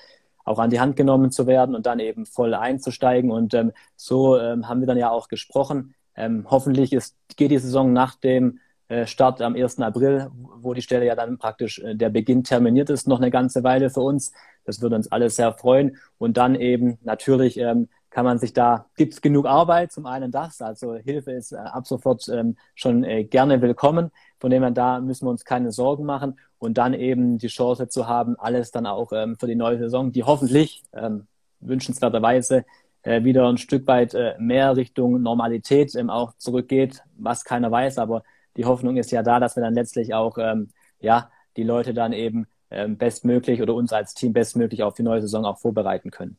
auch 0.49 0.57
an 0.57 0.71
die 0.71 0.79
Hand 0.79 0.95
genommen 0.95 1.31
zu 1.31 1.45
werden 1.45 1.75
und 1.75 1.85
dann 1.85 1.99
eben 1.99 2.25
voll 2.25 2.55
einzusteigen. 2.55 3.29
Und 3.29 3.53
ähm, 3.53 3.71
so 3.95 4.39
ähm, 4.39 4.67
haben 4.67 4.79
wir 4.79 4.87
dann 4.87 4.97
ja 4.97 5.11
auch 5.11 5.27
gesprochen. 5.27 5.93
Ähm, 6.15 6.47
hoffentlich 6.49 6.91
ist, 6.91 7.15
geht 7.37 7.51
die 7.51 7.59
Saison 7.59 7.93
nach 7.93 8.15
dem 8.15 8.57
äh, 8.87 9.05
Start 9.05 9.43
am 9.43 9.55
1. 9.55 9.79
April, 9.79 10.31
wo 10.33 10.73
die 10.73 10.81
Stelle 10.81 11.05
ja 11.05 11.15
dann 11.15 11.37
praktisch 11.37 11.77
äh, 11.77 11.93
der 11.95 12.09
Beginn 12.09 12.43
terminiert 12.43 12.89
ist, 12.89 13.07
noch 13.07 13.19
eine 13.19 13.29
ganze 13.29 13.63
Weile 13.63 13.91
für 13.91 14.01
uns. 14.01 14.31
Das 14.65 14.81
würde 14.81 14.95
uns 14.95 15.11
alle 15.11 15.29
sehr 15.29 15.53
freuen. 15.53 15.97
Und 16.17 16.37
dann 16.37 16.55
eben 16.55 16.97
natürlich 17.03 17.57
ähm, 17.57 17.87
kann 18.09 18.25
man 18.25 18.39
sich 18.39 18.53
da, 18.53 18.87
gibt 18.95 19.13
es 19.13 19.21
genug 19.21 19.45
Arbeit, 19.45 19.91
zum 19.91 20.05
einen 20.05 20.31
das, 20.31 20.61
also 20.61 20.95
Hilfe 20.95 21.31
ist 21.31 21.51
äh, 21.51 21.57
ab 21.57 21.85
sofort 21.85 22.27
ähm, 22.29 22.57
schon 22.75 23.03
äh, 23.03 23.23
gerne 23.23 23.61
willkommen. 23.61 24.11
Von 24.39 24.49
dem 24.49 24.63
her, 24.63 24.71
da 24.71 24.99
müssen 24.99 25.25
wir 25.25 25.31
uns 25.31 25.45
keine 25.45 25.71
Sorgen 25.71 26.05
machen 26.05 26.39
und 26.57 26.77
dann 26.77 26.93
eben 26.93 27.37
die 27.37 27.47
Chance 27.47 27.87
zu 27.87 28.07
haben, 28.07 28.37
alles 28.39 28.71
dann 28.71 28.85
auch 28.85 29.11
ähm, 29.11 29.37
für 29.37 29.47
die 29.47 29.55
neue 29.55 29.77
Saison, 29.77 30.11
die 30.11 30.23
hoffentlich 30.23 30.83
ähm, 30.93 31.27
wünschenswerterweise 31.59 32.65
äh, 33.03 33.23
wieder 33.23 33.47
ein 33.47 33.57
Stück 33.57 33.85
weit 33.87 34.13
äh, 34.13 34.35
mehr 34.39 34.75
Richtung 34.75 35.21
Normalität 35.21 35.95
ähm, 35.95 36.09
auch 36.09 36.33
zurückgeht, 36.37 37.03
was 37.15 37.43
keiner 37.43 37.71
weiß, 37.71 37.97
aber 37.97 38.23
die 38.57 38.65
Hoffnung 38.65 38.97
ist 38.97 39.11
ja 39.11 39.23
da, 39.23 39.39
dass 39.39 39.55
wir 39.55 39.63
dann 39.63 39.73
letztlich 39.73 40.13
auch 40.13 40.37
ähm, 40.37 40.69
ja 40.99 41.29
die 41.57 41.63
Leute 41.63 41.93
dann 41.93 42.13
eben 42.13 42.47
ähm, 42.71 42.97
bestmöglich 42.97 43.61
oder 43.61 43.73
uns 43.73 43.93
als 43.93 44.13
Team 44.13 44.33
bestmöglich 44.33 44.83
auf 44.83 44.95
die 44.95 45.03
neue 45.03 45.21
Saison 45.21 45.45
auch 45.45 45.59
vorbereiten 45.59 46.11
können. 46.11 46.37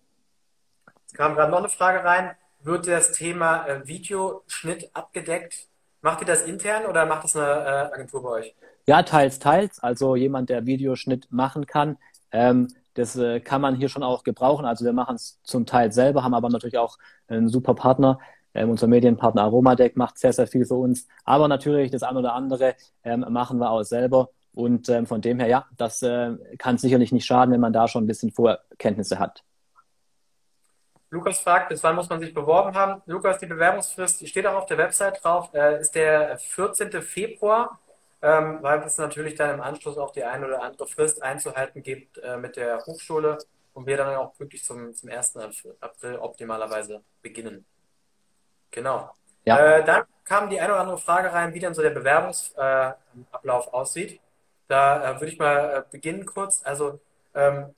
Es 1.10 1.16
kam 1.16 1.34
gerade 1.34 1.50
noch 1.50 1.58
eine 1.58 1.68
Frage 1.68 2.04
rein. 2.04 2.30
Wird 2.62 2.86
das 2.86 3.10
Thema 3.10 3.66
äh, 3.66 3.84
Videoschnitt 3.84 4.90
abgedeckt? 4.92 5.66
Macht 6.02 6.20
ihr 6.20 6.26
das 6.26 6.42
intern 6.42 6.86
oder 6.86 7.04
macht 7.04 7.24
das 7.24 7.34
eine 7.34 7.46
äh, 7.46 7.94
Agentur 7.94 8.22
bei 8.22 8.28
euch? 8.28 8.54
Ja, 8.86 9.02
teils, 9.02 9.40
teils. 9.40 9.80
Also 9.80 10.14
jemand, 10.14 10.50
der 10.50 10.66
Videoschnitt 10.66 11.26
machen 11.32 11.66
kann, 11.66 11.98
ähm, 12.30 12.68
das 12.94 13.16
äh, 13.16 13.40
kann 13.40 13.60
man 13.60 13.74
hier 13.74 13.88
schon 13.88 14.04
auch 14.04 14.22
gebrauchen. 14.22 14.64
Also 14.64 14.84
wir 14.84 14.92
machen 14.92 15.16
es 15.16 15.40
zum 15.42 15.66
Teil 15.66 15.90
selber, 15.90 16.22
haben 16.22 16.32
aber 16.32 16.48
natürlich 16.48 16.78
auch 16.78 16.96
einen 17.26 17.48
super 17.48 17.74
Partner. 17.74 18.20
Ähm, 18.54 18.70
unser 18.70 18.86
Medienpartner 18.86 19.42
Aromadeck 19.42 19.96
macht 19.96 20.16
sehr, 20.16 20.32
sehr 20.32 20.46
viel 20.46 20.64
für 20.64 20.76
uns. 20.76 21.08
Aber 21.24 21.48
natürlich 21.48 21.90
das 21.90 22.04
ein 22.04 22.16
oder 22.16 22.34
andere 22.34 22.76
ähm, 23.02 23.26
machen 23.30 23.58
wir 23.58 23.72
auch 23.72 23.82
selber. 23.82 24.28
Und 24.52 24.88
ähm, 24.88 25.06
von 25.06 25.20
dem 25.20 25.40
her, 25.40 25.48
ja, 25.48 25.66
das 25.76 26.02
äh, 26.02 26.36
kann 26.56 26.78
sicherlich 26.78 27.10
nicht 27.10 27.26
schaden, 27.26 27.52
wenn 27.52 27.60
man 27.60 27.72
da 27.72 27.88
schon 27.88 28.04
ein 28.04 28.06
bisschen 28.06 28.30
Vorkenntnisse 28.30 29.18
hat. 29.18 29.42
Lukas 31.10 31.40
fragt, 31.40 31.68
bis 31.68 31.82
wann 31.82 31.96
muss 31.96 32.08
man 32.08 32.20
sich 32.20 32.32
beworben 32.32 32.74
haben? 32.74 33.02
Lukas, 33.06 33.38
die 33.38 33.46
Bewerbungsfrist, 33.46 34.20
die 34.20 34.28
steht 34.28 34.46
auch 34.46 34.54
auf 34.54 34.66
der 34.66 34.78
Website 34.78 35.22
drauf, 35.22 35.52
äh, 35.52 35.80
ist 35.80 35.94
der 35.94 36.38
14. 36.38 37.02
Februar, 37.02 37.80
ähm, 38.22 38.58
weil 38.60 38.80
es 38.80 38.96
natürlich 38.96 39.34
dann 39.34 39.54
im 39.54 39.60
Anschluss 39.60 39.98
auch 39.98 40.12
die 40.12 40.22
eine 40.22 40.46
oder 40.46 40.62
andere 40.62 40.86
Frist 40.86 41.22
einzuhalten 41.22 41.82
gibt 41.82 42.18
äh, 42.18 42.36
mit 42.36 42.56
der 42.56 42.78
Hochschule 42.86 43.38
und 43.74 43.86
wir 43.86 43.96
dann 43.96 44.14
auch 44.16 44.38
wirklich 44.38 44.64
zum, 44.64 44.94
zum 44.94 45.10
1. 45.10 45.36
April 45.80 46.16
optimalerweise 46.18 47.02
beginnen. 47.22 47.64
Genau. 48.70 49.10
Ja. 49.44 49.78
Äh, 49.78 49.84
dann 49.84 50.04
kam 50.24 50.48
die 50.48 50.60
eine 50.60 50.72
oder 50.72 50.82
andere 50.82 50.98
Frage 50.98 51.32
rein, 51.32 51.54
wie 51.54 51.58
denn 51.58 51.74
so 51.74 51.82
der 51.82 51.90
Bewerbungsablauf 51.90 53.66
äh, 53.66 53.70
aussieht. 53.70 54.20
Da 54.68 55.10
äh, 55.10 55.14
würde 55.14 55.32
ich 55.32 55.38
mal 55.38 55.78
äh, 55.78 55.82
beginnen 55.90 56.24
kurz. 56.24 56.60
Also 56.64 57.00
ähm, 57.34 57.74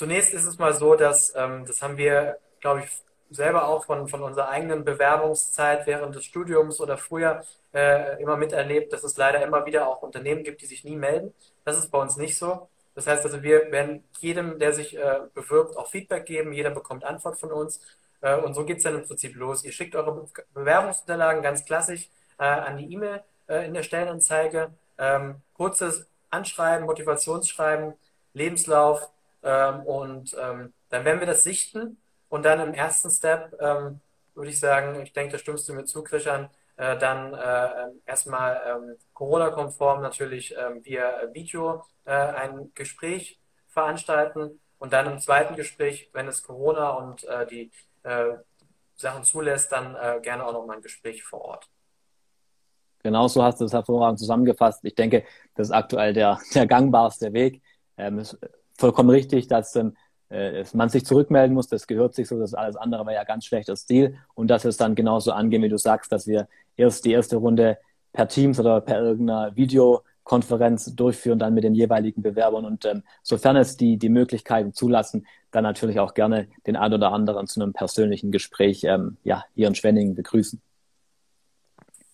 Zunächst 0.00 0.32
ist 0.32 0.46
es 0.46 0.56
mal 0.56 0.72
so, 0.72 0.94
dass, 0.94 1.34
ähm, 1.36 1.66
das 1.66 1.82
haben 1.82 1.98
wir, 1.98 2.38
glaube 2.60 2.80
ich, 2.80 2.86
selber 3.28 3.68
auch 3.68 3.84
von, 3.84 4.08
von 4.08 4.22
unserer 4.22 4.48
eigenen 4.48 4.82
Bewerbungszeit 4.82 5.86
während 5.86 6.14
des 6.14 6.24
Studiums 6.24 6.80
oder 6.80 6.96
früher 6.96 7.44
äh, 7.74 8.18
immer 8.22 8.38
miterlebt, 8.38 8.94
dass 8.94 9.04
es 9.04 9.18
leider 9.18 9.44
immer 9.44 9.66
wieder 9.66 9.86
auch 9.86 10.00
Unternehmen 10.00 10.42
gibt, 10.42 10.62
die 10.62 10.66
sich 10.66 10.84
nie 10.84 10.96
melden. 10.96 11.34
Das 11.66 11.76
ist 11.76 11.90
bei 11.90 11.98
uns 11.98 12.16
nicht 12.16 12.38
so. 12.38 12.70
Das 12.94 13.06
heißt 13.06 13.26
also, 13.26 13.42
wir 13.42 13.70
werden 13.72 14.02
jedem, 14.20 14.58
der 14.58 14.72
sich 14.72 14.96
äh, 14.96 15.20
bewirbt, 15.34 15.76
auch 15.76 15.90
Feedback 15.90 16.24
geben. 16.24 16.54
Jeder 16.54 16.70
bekommt 16.70 17.04
Antwort 17.04 17.38
von 17.38 17.52
uns. 17.52 17.82
Äh, 18.22 18.38
und 18.38 18.54
so 18.54 18.64
geht 18.64 18.78
es 18.78 18.84
dann 18.84 18.94
im 18.94 19.06
Prinzip 19.06 19.36
los. 19.36 19.64
Ihr 19.64 19.72
schickt 19.72 19.94
eure 19.94 20.26
Bewerbungsunterlagen 20.54 21.42
ganz 21.42 21.66
klassisch 21.66 22.08
äh, 22.38 22.44
an 22.44 22.78
die 22.78 22.90
E-Mail 22.90 23.22
äh, 23.48 23.66
in 23.66 23.74
der 23.74 23.82
Stellenanzeige. 23.82 24.70
Ähm, 24.96 25.42
kurzes 25.52 26.06
Anschreiben, 26.30 26.86
Motivationsschreiben, 26.86 27.92
Lebenslauf, 28.32 29.06
ähm, 29.42 29.80
und 29.82 30.36
ähm, 30.38 30.72
dann 30.88 31.04
werden 31.04 31.20
wir 31.20 31.26
das 31.26 31.42
sichten 31.42 32.00
und 32.28 32.44
dann 32.44 32.60
im 32.60 32.74
ersten 32.74 33.10
Step 33.10 33.56
ähm, 33.60 34.00
würde 34.34 34.50
ich 34.50 34.60
sagen, 34.60 35.00
ich 35.02 35.12
denke, 35.12 35.32
da 35.32 35.38
stimmst 35.38 35.68
du 35.68 35.74
mir 35.74 35.84
zu, 35.84 36.02
Christian, 36.02 36.48
äh, 36.76 36.96
dann 36.96 37.34
äh, 37.34 37.90
erstmal 38.06 38.60
ähm, 38.66 38.96
Corona-konform 39.12 40.00
natürlich 40.00 40.54
ähm, 40.56 40.84
via 40.84 41.32
Video 41.32 41.84
äh, 42.04 42.12
ein 42.12 42.72
Gespräch 42.74 43.38
veranstalten 43.68 44.60
und 44.78 44.92
dann 44.92 45.06
im 45.06 45.18
zweiten 45.18 45.56
Gespräch, 45.56 46.10
wenn 46.12 46.26
es 46.26 46.42
Corona 46.42 46.90
und 46.90 47.24
äh, 47.24 47.46
die 47.46 47.70
äh, 48.02 48.34
Sachen 48.96 49.24
zulässt, 49.24 49.72
dann 49.72 49.94
äh, 49.94 50.20
gerne 50.22 50.46
auch 50.46 50.52
nochmal 50.52 50.76
ein 50.76 50.82
Gespräch 50.82 51.22
vor 51.22 51.42
Ort. 51.42 51.68
Genau 53.02 53.28
so 53.28 53.42
hast 53.42 53.60
du 53.60 53.64
es 53.64 53.72
hervorragend 53.72 54.18
zusammengefasst. 54.18 54.80
Ich 54.84 54.94
denke, 54.94 55.24
das 55.54 55.68
ist 55.68 55.72
aktuell 55.72 56.12
der, 56.12 56.38
der 56.54 56.66
gangbarste 56.66 57.32
Weg. 57.32 57.62
Ähm, 57.96 58.22
vollkommen 58.80 59.10
richtig, 59.10 59.46
dass 59.46 59.76
ähm, 59.76 59.94
äh, 60.30 60.64
man 60.72 60.88
sich 60.88 61.04
zurückmelden 61.04 61.54
muss, 61.54 61.68
das 61.68 61.86
gehört 61.86 62.14
sich 62.14 62.28
so, 62.28 62.38
das 62.38 62.54
alles 62.54 62.76
andere 62.76 63.06
war 63.06 63.12
ja 63.12 63.24
ganz 63.24 63.44
schlechter 63.44 63.76
Stil 63.76 64.16
und 64.34 64.48
dass 64.48 64.64
es 64.64 64.76
dann 64.76 64.94
genauso 64.94 65.32
angehen, 65.32 65.62
wie 65.62 65.68
du 65.68 65.78
sagst, 65.78 66.10
dass 66.10 66.26
wir 66.26 66.48
erst 66.76 67.04
die 67.04 67.12
erste 67.12 67.36
Runde 67.36 67.78
per 68.12 68.26
Teams 68.28 68.58
oder 68.58 68.80
per 68.80 69.00
irgendeiner 69.00 69.54
Videokonferenz 69.56 70.94
durchführen, 70.96 71.38
dann 71.38 71.54
mit 71.54 71.64
den 71.64 71.74
jeweiligen 71.74 72.22
Bewerbern 72.22 72.64
und 72.64 72.84
ähm, 72.84 73.02
sofern 73.22 73.56
es 73.56 73.76
die, 73.76 73.98
die 73.98 74.08
Möglichkeiten 74.08 74.72
zulassen, 74.72 75.26
dann 75.50 75.64
natürlich 75.64 76.00
auch 76.00 76.14
gerne 76.14 76.48
den 76.66 76.76
einen 76.76 76.94
oder 76.94 77.12
anderen 77.12 77.46
zu 77.46 77.60
einem 77.60 77.72
persönlichen 77.72 78.30
Gespräch 78.30 78.84
ähm, 78.84 79.18
ja, 79.24 79.44
hier 79.54 79.68
in 79.68 79.74
Schwenningen 79.74 80.14
begrüßen. 80.14 80.60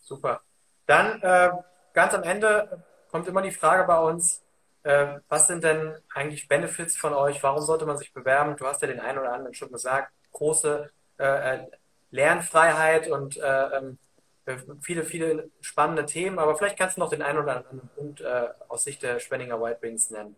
Super. 0.00 0.40
Dann 0.87 1.20
äh, 1.20 1.50
ganz 1.92 2.14
am 2.14 2.22
Ende 2.22 2.83
kommt 3.11 3.29
immer 3.29 3.42
die 3.42 3.50
Frage 3.50 3.85
bei 3.87 3.98
uns, 3.98 4.42
äh, 4.87 5.18
was 5.29 5.49
sind 5.49 5.64
denn 5.64 5.94
eigentlich 6.14 6.46
Benefits 6.46 6.96
von 6.96 7.12
euch? 7.12 7.42
Warum 7.42 7.61
sollte 7.61 7.87
man 7.87 7.99
sich 7.99 8.12
bewerben? 8.12 8.57
Du 8.57 8.66
hast 8.66 8.83
ja 8.83 8.88
den 8.88 9.01
einen 9.01 9.18
oder 9.18 9.33
anderen 9.33 9.53
schon 9.53 9.72
gesagt, 9.72 10.12
große 10.33 10.88
äh, 11.18 11.55
äh 11.55 11.66
Lernfreiheit 12.12 13.11
und 13.11 13.37
äh, 13.37 13.66
ähm, 13.77 13.99
viele, 14.81 15.03
viele 15.03 15.51
spannende 15.61 16.07
Themen, 16.07 16.38
aber 16.38 16.55
vielleicht 16.55 16.79
kannst 16.79 16.96
du 16.96 17.01
noch 17.01 17.11
den 17.11 17.20
einen 17.20 17.38
oder 17.38 17.57
anderen 17.57 17.90
Punkt 17.96 18.20
äh, 18.20 18.46
aus 18.68 18.85
Sicht 18.85 19.03
der 19.03 19.18
Schwenninger 19.18 19.61
White 19.61 19.83
Wings 19.83 20.09
nennen. 20.11 20.37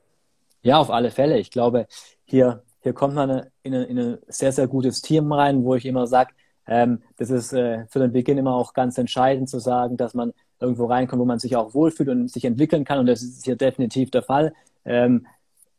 Ja, 0.63 0.79
auf 0.79 0.91
alle 0.91 1.11
Fälle. 1.11 1.39
Ich 1.39 1.51
glaube, 1.51 1.87
hier, 2.25 2.65
hier 2.81 2.95
kommt 2.95 3.15
man 3.15 3.51
in, 3.63 3.75
ein, 3.75 3.85
in 3.85 3.99
ein 3.99 4.19
sehr, 4.29 4.51
sehr 4.53 4.67
gutes 4.67 5.03
Team 5.03 5.31
rein, 5.31 5.63
wo 5.63 5.75
ich 5.75 5.85
immer 5.85 6.07
sage, 6.07 6.33
ähm, 6.67 7.03
das 7.19 7.29
ist 7.29 7.53
äh, 7.53 7.87
für 7.89 7.99
den 7.99 8.13
Beginn 8.13 8.39
immer 8.39 8.55
auch 8.55 8.73
ganz 8.73 8.97
entscheidend 8.97 9.51
zu 9.51 9.59
sagen, 9.59 9.99
dass 9.99 10.15
man 10.15 10.33
irgendwo 10.61 10.87
reinkommt, 10.87 11.21
wo 11.21 11.25
man 11.25 11.39
sich 11.39 11.57
auch 11.57 11.75
wohlfühlt 11.75 12.09
und 12.09 12.29
sich 12.29 12.45
entwickeln 12.45 12.85
kann. 12.85 12.99
Und 12.99 13.07
das 13.07 13.23
ist 13.23 13.45
hier 13.45 13.57
definitiv 13.57 14.11
der 14.11 14.23
Fall. 14.23 14.55
Ähm, 14.85 15.27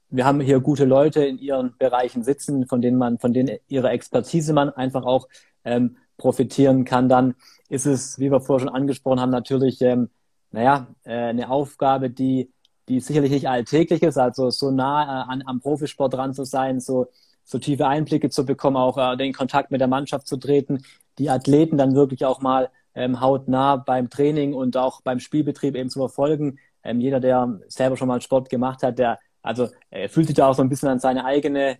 wir 0.09 0.25
haben 0.25 0.41
hier 0.41 0.59
gute 0.59 0.85
Leute 0.85 1.23
in 1.23 1.37
ihren 1.37 1.75
Bereichen 1.77 2.23
sitzen, 2.23 2.65
von 2.65 2.81
denen 2.81 2.97
man, 2.97 3.19
von 3.19 3.33
denen 3.33 3.57
ihre 3.67 3.89
Expertise 3.89 4.53
man 4.53 4.69
einfach 4.69 5.03
auch 5.03 5.27
ähm, 5.63 5.97
profitieren 6.17 6.83
kann. 6.85 7.09
Dann 7.09 7.35
ist 7.69 7.85
es, 7.85 8.19
wie 8.19 8.31
wir 8.31 8.41
vorher 8.41 8.67
schon 8.67 8.75
angesprochen 8.75 9.19
haben, 9.19 9.29
natürlich, 9.29 9.81
ähm, 9.81 10.09
naja, 10.51 10.87
äh, 11.03 11.13
eine 11.13 11.49
Aufgabe, 11.49 12.09
die, 12.09 12.51
die 12.87 12.99
sicherlich 12.99 13.31
nicht 13.31 13.47
alltäglich 13.47 14.01
ist, 14.01 14.17
also 14.17 14.49
so 14.49 14.71
nah 14.71 15.03
äh, 15.03 15.31
an, 15.31 15.43
am 15.45 15.61
Profisport 15.61 16.13
dran 16.13 16.33
zu 16.33 16.43
sein, 16.43 16.79
so, 16.79 17.07
so 17.43 17.59
tiefe 17.59 17.87
Einblicke 17.87 18.31
zu 18.31 18.45
bekommen, 18.45 18.77
auch 18.77 18.97
äh, 18.97 19.15
den 19.15 19.33
Kontakt 19.33 19.69
mit 19.69 19.79
der 19.79 19.87
Mannschaft 19.87 20.27
zu 20.27 20.37
treten, 20.37 20.83
die 21.19 21.29
Athleten 21.29 21.77
dann 21.77 21.93
wirklich 21.93 22.25
auch 22.25 22.41
mal 22.41 22.69
ähm, 22.99 23.21
hautnah 23.21 23.77
beim 23.77 24.09
Training 24.09 24.53
und 24.53 24.77
auch 24.77 25.01
beim 25.01 25.19
Spielbetrieb 25.19 25.75
eben 25.75 25.89
zu 25.89 25.99
verfolgen. 25.99 26.59
Ähm, 26.83 26.99
jeder, 26.99 27.19
der 27.19 27.59
selber 27.67 27.97
schon 27.97 28.07
mal 28.07 28.21
Sport 28.21 28.49
gemacht 28.49 28.83
hat, 28.83 28.99
der 28.99 29.19
also 29.41 29.69
er 29.89 30.09
fühlt 30.09 30.27
sich 30.27 30.35
da 30.35 30.47
auch 30.47 30.55
so 30.55 30.61
ein 30.61 30.69
bisschen 30.69 30.89
an 30.89 30.99
seine 30.99 31.25
eigene 31.25 31.77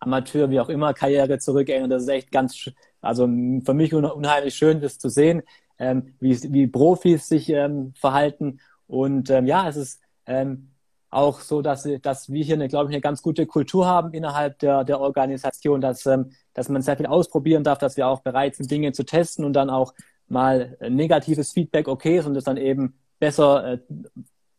Amateur, 0.00 0.50
wie 0.50 0.60
auch 0.60 0.68
immer, 0.68 0.94
Karriere 0.94 1.38
zurückerinnert. 1.38 1.90
Das 1.90 2.02
ist 2.02 2.08
echt 2.08 2.30
ganz, 2.30 2.70
also 3.00 3.24
für 3.24 3.74
mich 3.74 3.94
unheimlich 3.94 4.54
schön, 4.54 4.80
das 4.80 4.98
zu 4.98 5.08
sehen, 5.08 5.42
ähm, 5.78 6.14
wie, 6.20 6.40
wie 6.52 6.66
Profis 6.66 7.28
sich 7.28 7.48
ähm, 7.50 7.92
verhalten. 7.94 8.60
Und 8.86 9.30
ähm, 9.30 9.46
ja, 9.46 9.68
es 9.68 9.76
ist 9.76 10.00
ähm, 10.26 10.70
auch 11.10 11.40
so, 11.40 11.62
dass, 11.62 11.88
dass 12.02 12.30
wir 12.30 12.44
hier, 12.44 12.54
eine, 12.54 12.68
glaube 12.68 12.90
ich, 12.90 12.94
eine 12.94 13.00
ganz 13.00 13.22
gute 13.22 13.46
Kultur 13.46 13.86
haben 13.86 14.12
innerhalb 14.12 14.58
der, 14.58 14.84
der 14.84 15.00
Organisation, 15.00 15.80
dass, 15.80 16.04
ähm, 16.06 16.32
dass 16.54 16.68
man 16.68 16.82
sehr 16.82 16.96
viel 16.96 17.06
ausprobieren 17.06 17.64
darf, 17.64 17.78
dass 17.78 17.96
wir 17.96 18.08
auch 18.08 18.20
bereit 18.20 18.56
sind, 18.56 18.70
Dinge 18.70 18.92
zu 18.92 19.04
testen 19.04 19.44
und 19.44 19.52
dann 19.54 19.70
auch 19.70 19.94
mal 20.28 20.76
negatives 20.88 21.52
Feedback 21.52 21.88
okay 21.88 22.18
ist 22.18 22.26
und 22.26 22.34
das 22.34 22.44
dann 22.44 22.56
eben 22.56 22.98
besser 23.18 23.74
äh, 23.74 23.78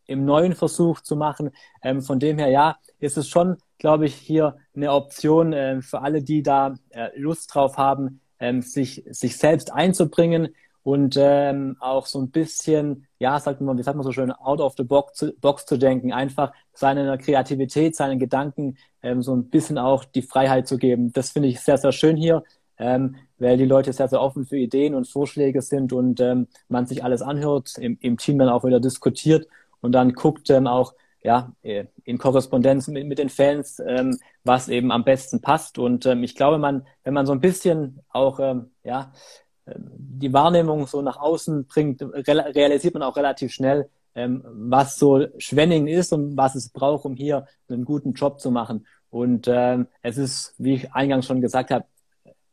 im 0.06 0.24
neuen 0.24 0.54
Versuch 0.54 1.00
zu 1.00 1.16
machen. 1.16 1.50
Ähm, 1.82 2.02
von 2.02 2.18
dem 2.18 2.38
her, 2.38 2.48
ja, 2.48 2.76
ist 2.98 3.16
es 3.16 3.28
schon, 3.28 3.56
glaube 3.78 4.06
ich, 4.06 4.14
hier 4.14 4.56
eine 4.74 4.92
Option 4.92 5.52
äh, 5.52 5.80
für 5.82 6.02
alle, 6.02 6.22
die 6.22 6.42
da 6.42 6.74
äh, 6.90 7.08
Lust 7.16 7.54
drauf 7.54 7.76
haben, 7.76 8.20
ähm, 8.40 8.62
sich, 8.62 9.04
sich 9.10 9.36
selbst 9.36 9.72
einzubringen 9.72 10.48
und 10.82 11.16
ähm, 11.18 11.76
auch 11.78 12.06
so 12.06 12.20
ein 12.20 12.30
bisschen, 12.30 13.06
ja, 13.18 13.38
sagt 13.38 13.60
man, 13.60 13.78
wie 13.78 13.82
sagt 13.82 13.96
man 13.96 14.04
so 14.04 14.12
schön, 14.12 14.32
out 14.32 14.60
of 14.60 14.74
the 14.76 14.82
box 14.82 15.12
zu, 15.14 15.32
box 15.34 15.66
zu 15.66 15.76
denken, 15.76 16.12
einfach 16.12 16.52
seiner 16.72 17.18
Kreativität, 17.18 17.94
seinen 17.94 18.18
Gedanken 18.18 18.78
ähm, 19.02 19.22
so 19.22 19.34
ein 19.34 19.50
bisschen 19.50 19.78
auch 19.78 20.04
die 20.04 20.22
Freiheit 20.22 20.66
zu 20.66 20.78
geben. 20.78 21.12
Das 21.12 21.30
finde 21.30 21.48
ich 21.48 21.60
sehr, 21.60 21.78
sehr 21.78 21.92
schön 21.92 22.16
hier, 22.16 22.42
ähm, 22.80 23.16
weil 23.38 23.58
die 23.58 23.66
Leute 23.66 23.92
sehr, 23.92 24.08
sehr 24.08 24.20
offen 24.20 24.46
für 24.46 24.56
Ideen 24.56 24.94
und 24.94 25.06
Vorschläge 25.06 25.62
sind 25.62 25.92
und 25.92 26.18
ähm, 26.20 26.48
man 26.68 26.86
sich 26.86 27.04
alles 27.04 27.22
anhört, 27.22 27.76
im, 27.78 27.98
im 28.00 28.16
Team 28.16 28.38
dann 28.38 28.48
auch 28.48 28.64
wieder 28.64 28.80
diskutiert 28.80 29.46
und 29.80 29.92
dann 29.92 30.14
guckt 30.14 30.50
ähm, 30.50 30.66
auch 30.66 30.94
ja, 31.22 31.52
äh, 31.62 31.84
in 32.04 32.16
Korrespondenz 32.16 32.88
mit, 32.88 33.06
mit 33.06 33.18
den 33.18 33.28
Fans, 33.28 33.80
ähm, 33.86 34.18
was 34.42 34.68
eben 34.68 34.90
am 34.90 35.04
besten 35.04 35.42
passt. 35.42 35.78
Und 35.78 36.06
ähm, 36.06 36.22
ich 36.22 36.34
glaube, 36.34 36.56
man, 36.58 36.86
wenn 37.04 37.12
man 37.12 37.26
so 37.26 37.32
ein 37.32 37.40
bisschen 37.40 38.00
auch 38.08 38.40
ähm, 38.40 38.70
ja, 38.82 39.12
ähm, 39.66 39.90
die 39.98 40.32
Wahrnehmung 40.32 40.86
so 40.86 41.02
nach 41.02 41.18
außen 41.18 41.66
bringt, 41.66 42.00
realisiert 42.02 42.94
man 42.94 43.02
auch 43.02 43.16
relativ 43.16 43.52
schnell, 43.52 43.90
ähm, 44.14 44.42
was 44.46 44.98
so 44.98 45.26
Schwenning 45.36 45.86
ist 45.86 46.14
und 46.14 46.38
was 46.38 46.54
es 46.54 46.70
braucht, 46.70 47.04
um 47.04 47.14
hier 47.14 47.46
einen 47.68 47.84
guten 47.84 48.14
Job 48.14 48.40
zu 48.40 48.50
machen. 48.50 48.86
Und 49.10 49.48
ähm, 49.48 49.88
es 50.02 50.16
ist, 50.16 50.54
wie 50.56 50.74
ich 50.74 50.92
eingangs 50.94 51.26
schon 51.26 51.42
gesagt 51.42 51.70
habe, 51.70 51.84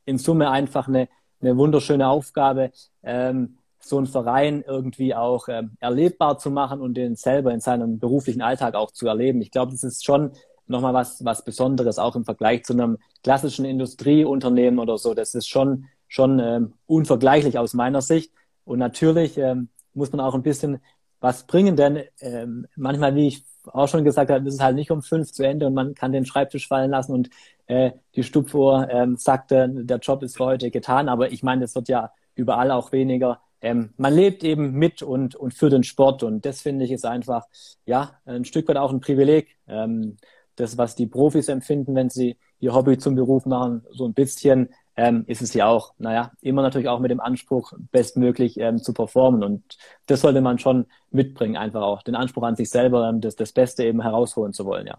in 0.08 0.18
Summe 0.18 0.50
einfach 0.50 0.88
eine, 0.88 1.10
eine 1.42 1.56
wunderschöne 1.58 2.08
Aufgabe, 2.08 2.72
ähm, 3.04 3.58
so 3.80 3.98
einen 3.98 4.08
Verein 4.08 4.64
irgendwie 4.66 5.14
auch 5.14 5.48
ähm, 5.50 5.78
erlebbar 5.80 6.40
zu 6.40 6.50
machen 6.50 6.82
und 6.82 6.96
den 6.96 7.16
selber 7.16 7.54
in 7.54 7.60
seinem 7.60 8.00
beruflichen 8.00 8.42
Alltag 8.42 8.74
auch 8.74 8.92
zu 8.92 9.08
erleben. 9.08 9.42
Ich 9.42 9.52
glaube, 9.52 9.72
das 9.72 9.84
ist 9.84 10.04
schon 10.04 10.32
nochmal 10.66 10.94
was, 10.94 11.24
was 11.24 11.46
Besonderes, 11.46 12.00
auch 12.00 12.16
im 12.16 12.26
Vergleich 12.26 12.64
zu 12.64 12.74
einem 12.74 12.98
klassischen 13.24 13.66
Industrieunternehmen 13.66 14.80
oder 14.80 14.98
so. 14.98 15.14
Das 15.14 15.36
ist 15.36 15.48
schon, 15.48 15.86
schon 16.08 16.40
ähm, 16.40 16.74
unvergleichlich 16.86 17.60
aus 17.60 17.74
meiner 17.74 18.02
Sicht. 18.02 18.32
Und 18.66 18.80
natürlich 18.80 19.38
ähm, 19.38 19.70
muss 19.94 20.12
man 20.12 20.22
auch 20.22 20.34
ein 20.34 20.44
bisschen 20.44 20.80
was 21.20 21.46
bringen, 21.46 21.76
denn 21.76 22.04
ähm, 22.20 22.68
manchmal, 22.76 23.16
wie 23.16 23.28
ich 23.28 23.44
auch 23.66 23.88
schon 23.88 24.04
gesagt 24.04 24.30
habe, 24.32 24.48
ist 24.48 24.56
es 24.56 24.62
halt 24.62 24.76
nicht 24.76 24.92
um 24.92 25.02
fünf 25.02 25.32
zu 25.32 25.44
Ende 25.44 25.68
und 25.68 25.74
man 25.74 25.96
kann 25.96 26.12
den 26.12 26.26
Schreibtisch 26.26 26.68
fallen 26.68 26.92
lassen 26.92 27.14
und 27.14 27.30
äh, 27.68 27.92
die 28.16 28.24
Stupfuhr 28.24 28.88
ähm, 28.90 29.18
sagte, 29.18 29.70
der 29.70 29.98
Job 30.00 30.24
ist 30.24 30.38
für 30.38 30.46
heute 30.46 30.72
getan. 30.72 31.10
Aber 31.10 31.32
ich 31.32 31.44
meine, 31.44 31.66
es 31.66 31.76
wird 31.76 31.90
ja 31.90 32.12
überall 32.36 32.72
auch 32.72 32.92
weniger 32.92 33.42
ähm, 33.62 33.94
man 33.98 34.14
lebt 34.14 34.44
eben 34.44 34.74
mit 34.74 35.02
und, 35.02 35.36
und 35.36 35.54
für 35.54 35.70
den 35.70 35.84
Sport 35.84 36.24
und 36.24 36.46
das 36.46 36.62
finde 36.62 36.86
ich 36.86 36.92
ist 36.92 37.06
einfach, 37.06 37.48
ja, 37.86 38.12
ein 38.26 38.46
Stück 38.46 38.68
weit 38.68 38.78
auch 38.78 38.92
ein 38.92 39.00
Privileg. 39.00 39.58
Ähm, 39.68 40.18
das, 40.56 40.78
was 40.78 40.96
die 40.96 41.08
Profis 41.08 41.50
empfinden, 41.50 41.96
wenn 41.96 42.10
sie 42.10 42.38
ihr 42.60 42.74
Hobby 42.74 42.98
zum 42.98 43.16
Beruf 43.16 43.46
machen, 43.46 43.86
so 43.92 44.08
ein 44.08 44.14
bisschen, 44.14 44.70
ähm, 44.96 45.24
ist 45.28 45.42
es 45.44 45.54
ja 45.54 45.68
auch, 45.68 45.94
naja, 46.00 46.32
immer 46.42 46.64
natürlich 46.64 46.88
auch 46.88 47.00
mit 47.00 47.12
dem 47.12 47.20
Anspruch, 47.20 47.74
bestmöglich 47.92 48.60
ähm, 48.60 48.80
zu 48.80 48.94
performen 48.94 49.44
und 49.44 49.78
das 50.08 50.22
sollte 50.22 50.42
man 50.42 50.58
schon 50.58 50.88
mitbringen, 51.12 51.58
einfach 51.58 51.82
auch 51.82 52.02
den 52.02 52.16
Anspruch 52.16 52.44
an 52.44 52.56
sich 52.56 52.70
selber, 52.70 53.08
ähm, 53.10 53.22
das, 53.22 53.36
das 53.36 53.52
Beste 53.52 53.84
eben 53.86 54.02
herausholen 54.02 54.54
zu 54.54 54.66
wollen, 54.66 54.88
ja. 54.88 54.98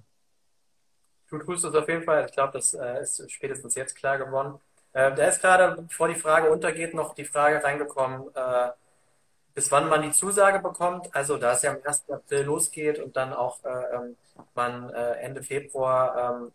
Du 1.30 1.38
tust 1.38 1.64
es 1.64 1.74
auf 1.74 1.88
jeden 1.88 2.04
Fall. 2.04 2.24
Ich 2.26 2.32
glaube, 2.32 2.52
das 2.54 2.74
äh, 2.74 3.02
ist 3.02 3.30
spätestens 3.30 3.74
jetzt 3.74 3.94
klar 3.96 4.18
geworden. 4.18 4.58
Äh, 4.94 5.14
da 5.14 5.26
ist 5.26 5.40
gerade, 5.40 5.82
bevor 5.82 6.08
die 6.08 6.14
Frage 6.14 6.50
untergeht, 6.50 6.94
noch 6.94 7.14
die 7.14 7.24
Frage 7.26 7.62
reingekommen, 7.62 8.34
äh, 8.34 8.70
bis 9.54 9.70
wann 9.70 9.88
man 9.88 10.02
die 10.02 10.12
Zusage 10.12 10.60
bekommt. 10.60 11.14
Also 11.14 11.36
da 11.36 11.52
es 11.52 11.62
ja 11.62 11.72
am 11.72 11.78
1. 11.84 12.10
April 12.10 12.44
losgeht 12.44 12.98
und 12.98 13.16
dann 13.16 13.32
auch 13.34 13.62
äh, 13.64 13.68
ähm, 13.96 14.16
man 14.54 14.90
äh, 14.90 15.14
Ende 15.20 15.42
Februar, 15.42 16.40
ähm, 16.42 16.52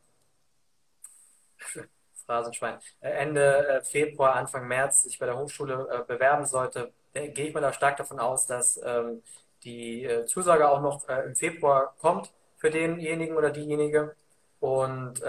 Phrasenschwein, 2.26 2.80
äh, 3.02 3.10
Ende 3.12 3.82
Februar, 3.86 4.36
Anfang 4.36 4.68
März 4.68 5.04
sich 5.04 5.20
bei 5.20 5.26
der 5.26 5.38
Hochschule 5.38 6.06
bewerben 6.08 6.46
sollte, 6.46 6.92
gehe 7.14 7.48
ich 7.48 7.54
mal 7.54 7.62
da 7.62 7.74
stark 7.74 7.98
davon 7.98 8.20
aus, 8.20 8.48
dass 8.48 8.80
ähm, 8.84 9.22
die 9.64 10.10
Zusage 10.26 10.68
auch 10.68 10.82
noch 10.82 11.08
im 11.08 11.36
Februar 11.36 11.96
kommt 12.00 12.34
für 12.58 12.70
denjenigen 12.72 13.38
oder 13.38 13.50
diejenige. 13.52 14.16
Und 14.64 15.22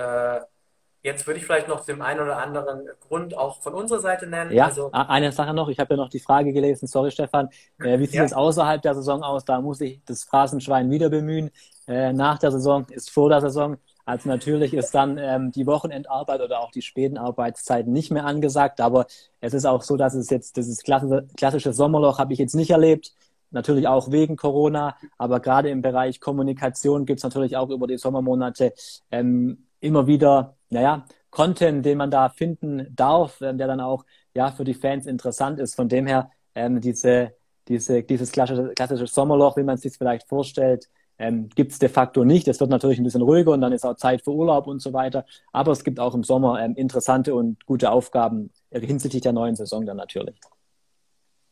Jetzt 1.05 1.27
würde 1.27 1.38
ich 1.38 1.44
vielleicht 1.44 1.68
noch 1.68 1.85
den 1.85 2.01
einen 2.01 2.20
oder 2.20 2.38
anderen 2.38 2.88
Grund 3.07 3.37
auch 3.37 3.61
von 3.61 3.75
unserer 3.75 4.01
Seite 4.01 4.27
nennen. 4.27 4.51
Ja, 4.53 4.64
also, 4.64 4.90
eine 4.90 5.33
Sache 5.33 5.53
noch. 5.53 5.68
Ich 5.68 5.79
habe 5.79 5.92
ja 5.92 5.97
noch 5.99 6.09
die 6.09 6.18
Frage 6.18 6.51
gelesen. 6.55 6.87
Sorry, 6.87 7.11
Stefan. 7.11 7.51
Äh, 7.79 7.99
wie 7.99 8.07
sieht 8.07 8.14
ja. 8.14 8.25
es 8.25 8.33
außerhalb 8.33 8.81
der 8.81 8.94
Saison 8.94 9.23
aus? 9.23 9.44
Da 9.44 9.61
muss 9.61 9.83
ich 9.83 10.01
das 10.07 10.25
Phrasenschwein 10.25 10.90
wieder 10.90 11.11
bemühen. 11.11 11.51
Äh, 11.87 12.14
nach 12.14 12.38
der 12.38 12.53
Saison 12.53 12.87
ist 12.88 13.11
vor 13.11 13.29
der 13.29 13.42
Saison. 13.42 13.77
Also 14.07 14.31
natürlich 14.31 14.73
ist 14.73 14.94
dann 14.94 15.18
ähm, 15.18 15.53
die 15.53 15.66
Wochenendarbeit 15.66 16.40
oder 16.40 16.61
auch 16.61 16.70
die 16.70 16.81
späten 16.81 17.18
Arbeitszeiten 17.18 17.92
nicht 17.92 18.11
mehr 18.11 18.25
angesagt. 18.25 18.81
Aber 18.81 19.05
es 19.42 19.53
ist 19.53 19.66
auch 19.66 19.83
so, 19.83 19.99
dass 19.99 20.14
es 20.14 20.31
jetzt, 20.31 20.57
dieses 20.57 20.83
klassische, 20.83 21.27
klassische 21.37 21.75
Sommerloch 21.75 22.18
habe 22.18 22.33
ich 22.33 22.38
jetzt 22.38 22.55
nicht 22.55 22.70
erlebt. 22.70 23.12
Natürlich 23.55 23.88
auch 23.88 24.11
wegen 24.11 24.37
Corona. 24.37 24.97
Aber 25.17 25.40
gerade 25.40 25.71
im 25.71 25.81
Bereich 25.81 26.21
Kommunikation 26.21 27.07
gibt 27.07 27.21
es 27.21 27.25
natürlich 27.25 27.57
auch 27.57 27.71
über 27.71 27.87
die 27.87 27.97
Sommermonate 27.97 28.75
ähm, 29.11 29.67
immer 29.81 30.07
wieder 30.07 30.57
naja, 30.75 31.07
Content, 31.31 31.85
den 31.85 31.99
man 31.99 32.11
da 32.11 32.29
finden 32.29 32.87
darf, 32.95 33.40
ähm, 33.40 33.57
der 33.59 33.67
dann 33.67 33.81
auch 33.81 34.05
ja 34.35 34.51
für 34.51 34.64
die 34.64 34.75
Fans 34.75 35.07
interessant 35.07 35.59
ist. 35.59 35.75
Von 35.75 35.88
dem 35.88 36.07
her 36.07 36.31
ähm, 36.55 36.81
diese, 36.81 37.33
diese, 37.69 38.03
dieses 38.03 38.31
klassische, 38.31 38.73
klassische 38.75 39.07
Sommerloch, 39.07 39.57
wie 39.57 39.62
man 39.62 39.77
es 39.77 39.83
sich 39.83 39.97
vielleicht 39.97 40.29
vorstellt, 40.29 40.88
ähm, 41.19 41.49
gibt 41.55 41.73
es 41.73 41.79
de 41.79 41.88
facto 41.88 42.25
nicht. 42.25 42.49
Es 42.49 42.61
wird 42.61 42.71
natürlich 42.71 42.99
ein 42.99 43.05
bisschen 43.05 43.23
ruhiger 43.23 43.53
und 43.53 43.61
dann 43.61 43.73
ist 43.73 43.85
auch 43.85 43.97
Zeit 43.97 44.23
für 44.23 44.33
Urlaub 44.33 44.67
und 44.67 44.81
so 44.81 44.93
weiter. 44.93 45.25
Aber 45.53 45.73
es 45.73 45.85
gibt 45.85 46.01
auch 46.01 46.14
im 46.14 46.25
Sommer 46.25 46.61
ähm, 46.61 46.75
interessante 46.75 47.35
und 47.35 47.64
gute 47.67 47.90
Aufgaben 47.90 48.51
hinsichtlich 48.71 49.23
der 49.23 49.33
neuen 49.33 49.55
Saison 49.55 49.87
dann 49.87 49.97
natürlich. 49.97 50.37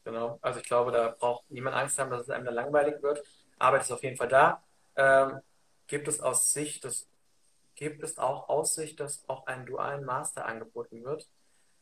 Genau, 0.05 0.38
also 0.43 0.61
ich 0.61 0.67
glaube, 0.67 0.91
da 0.91 1.15
braucht 1.19 1.49
niemand 1.51 1.77
Angst 1.77 1.99
haben, 1.99 2.11
dass 2.11 2.23
es 2.23 2.31
einem 2.31 2.45
da 2.45 2.51
langweilig 2.51 3.03
wird. 3.03 3.23
Arbeit 3.59 3.83
ist 3.83 3.93
auf 3.93 4.03
jeden 4.03 4.17
Fall 4.17 4.29
da. 4.29 4.62
Ähm, 4.97 5.41
gibt 5.87 6.09
es 6.09 6.21
aus 6.21 6.53
Sicht 6.53 6.85
des 6.85 7.09
gibt 7.75 8.03
es 8.03 8.19
auch 8.19 8.49
Aussicht, 8.49 9.01
dass 9.01 9.25
auch 9.29 9.47
ein 9.47 9.67
dualen 9.67 10.05
Master 10.05 10.45
angeboten 10.47 11.05
wird. 11.05 11.29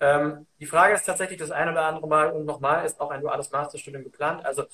Ähm, 0.03 0.47
die 0.59 0.67
Frage 0.67 0.95
ist 0.95 1.05
tatsächlich 1.05 1.39
das 1.39 1.51
ein 1.51 1.69
oder 1.69 1.83
andere 1.83 2.09
Mal 2.09 2.33
und 2.33 2.47
nochmal, 2.47 2.87
ist 2.87 3.01
auch 3.01 3.11
ein 3.11 3.21
duales 3.21 3.51
Masterstudium 3.51 4.03
geplant? 4.05 4.45
Also 4.47 4.65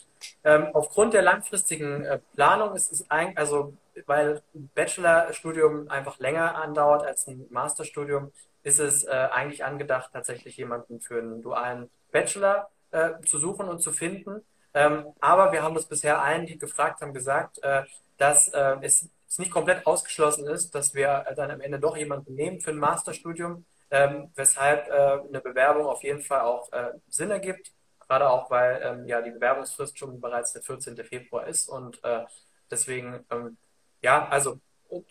ähm, 0.45 0.69
aufgrund 0.73 1.15
der 1.15 1.23
langfristigen 1.23 2.05
äh, 2.05 2.21
Planung 2.35 2.77
ist 2.77 2.93
es 2.93 3.11
eigentlich, 3.11 3.39
also 3.39 3.77
weil 4.07 4.41
ein 4.55 4.71
Bachelorstudium 4.75 5.89
einfach 5.91 6.19
länger 6.21 6.55
andauert 6.55 7.05
als 7.05 7.27
ein 7.27 7.47
Masterstudium, 7.51 8.31
ist 8.63 8.79
es 8.79 9.05
äh, 9.05 9.11
eigentlich 9.11 9.65
angedacht, 9.65 10.11
tatsächlich 10.13 10.57
jemanden 10.57 11.01
für 11.01 11.19
einen 11.19 11.43
dualen 11.43 11.91
Bachelor 12.13 12.71
äh, 12.91 13.21
zu 13.27 13.39
suchen 13.39 13.69
und 13.69 13.81
zu 13.81 13.93
finden. 13.93 14.43
Ähm, 14.75 15.07
aber 15.21 15.53
wir 15.53 15.63
haben 15.63 15.75
das 15.75 15.87
bisher 15.87 16.21
allen, 16.21 16.47
die 16.47 16.59
gefragt 16.59 17.01
haben, 17.01 17.15
gesagt, 17.15 17.63
äh, 17.63 17.83
dass 18.19 18.49
äh, 18.49 18.77
es 18.83 19.09
es 19.29 19.39
nicht 19.39 19.51
komplett 19.51 19.87
ausgeschlossen 19.87 20.47
ist, 20.47 20.75
dass 20.75 20.95
wir 20.95 21.25
dann 21.37 21.51
am 21.51 21.61
Ende 21.61 21.79
doch 21.79 21.97
jemanden 21.97 22.35
nehmen 22.35 22.61
für 22.61 22.71
ein 22.71 22.79
Masterstudium, 22.79 23.65
ähm, 23.91 24.31
weshalb 24.35 24.89
äh, 24.89 25.29
eine 25.29 25.41
Bewerbung 25.41 25.87
auf 25.87 26.03
jeden 26.03 26.23
Fall 26.23 26.41
auch 26.41 26.73
äh, 26.73 26.93
Sinn 27.09 27.31
ergibt. 27.31 27.73
Gerade 28.01 28.31
auch, 28.31 28.51
weil 28.51 28.81
ähm, 28.83 29.09
ja 29.09 29.21
die 29.21 29.33
Bewerbungsfrist 29.33 29.99
schon 29.99 30.21
bereits 30.21 30.53
der 30.53 30.63
14. 30.63 30.97
Februar 31.05 31.47
ist 31.47 31.69
und 31.69 32.01
deswegen, 32.71 33.25
ähm, 33.31 33.57
ja, 34.01 34.29
also 34.29 34.59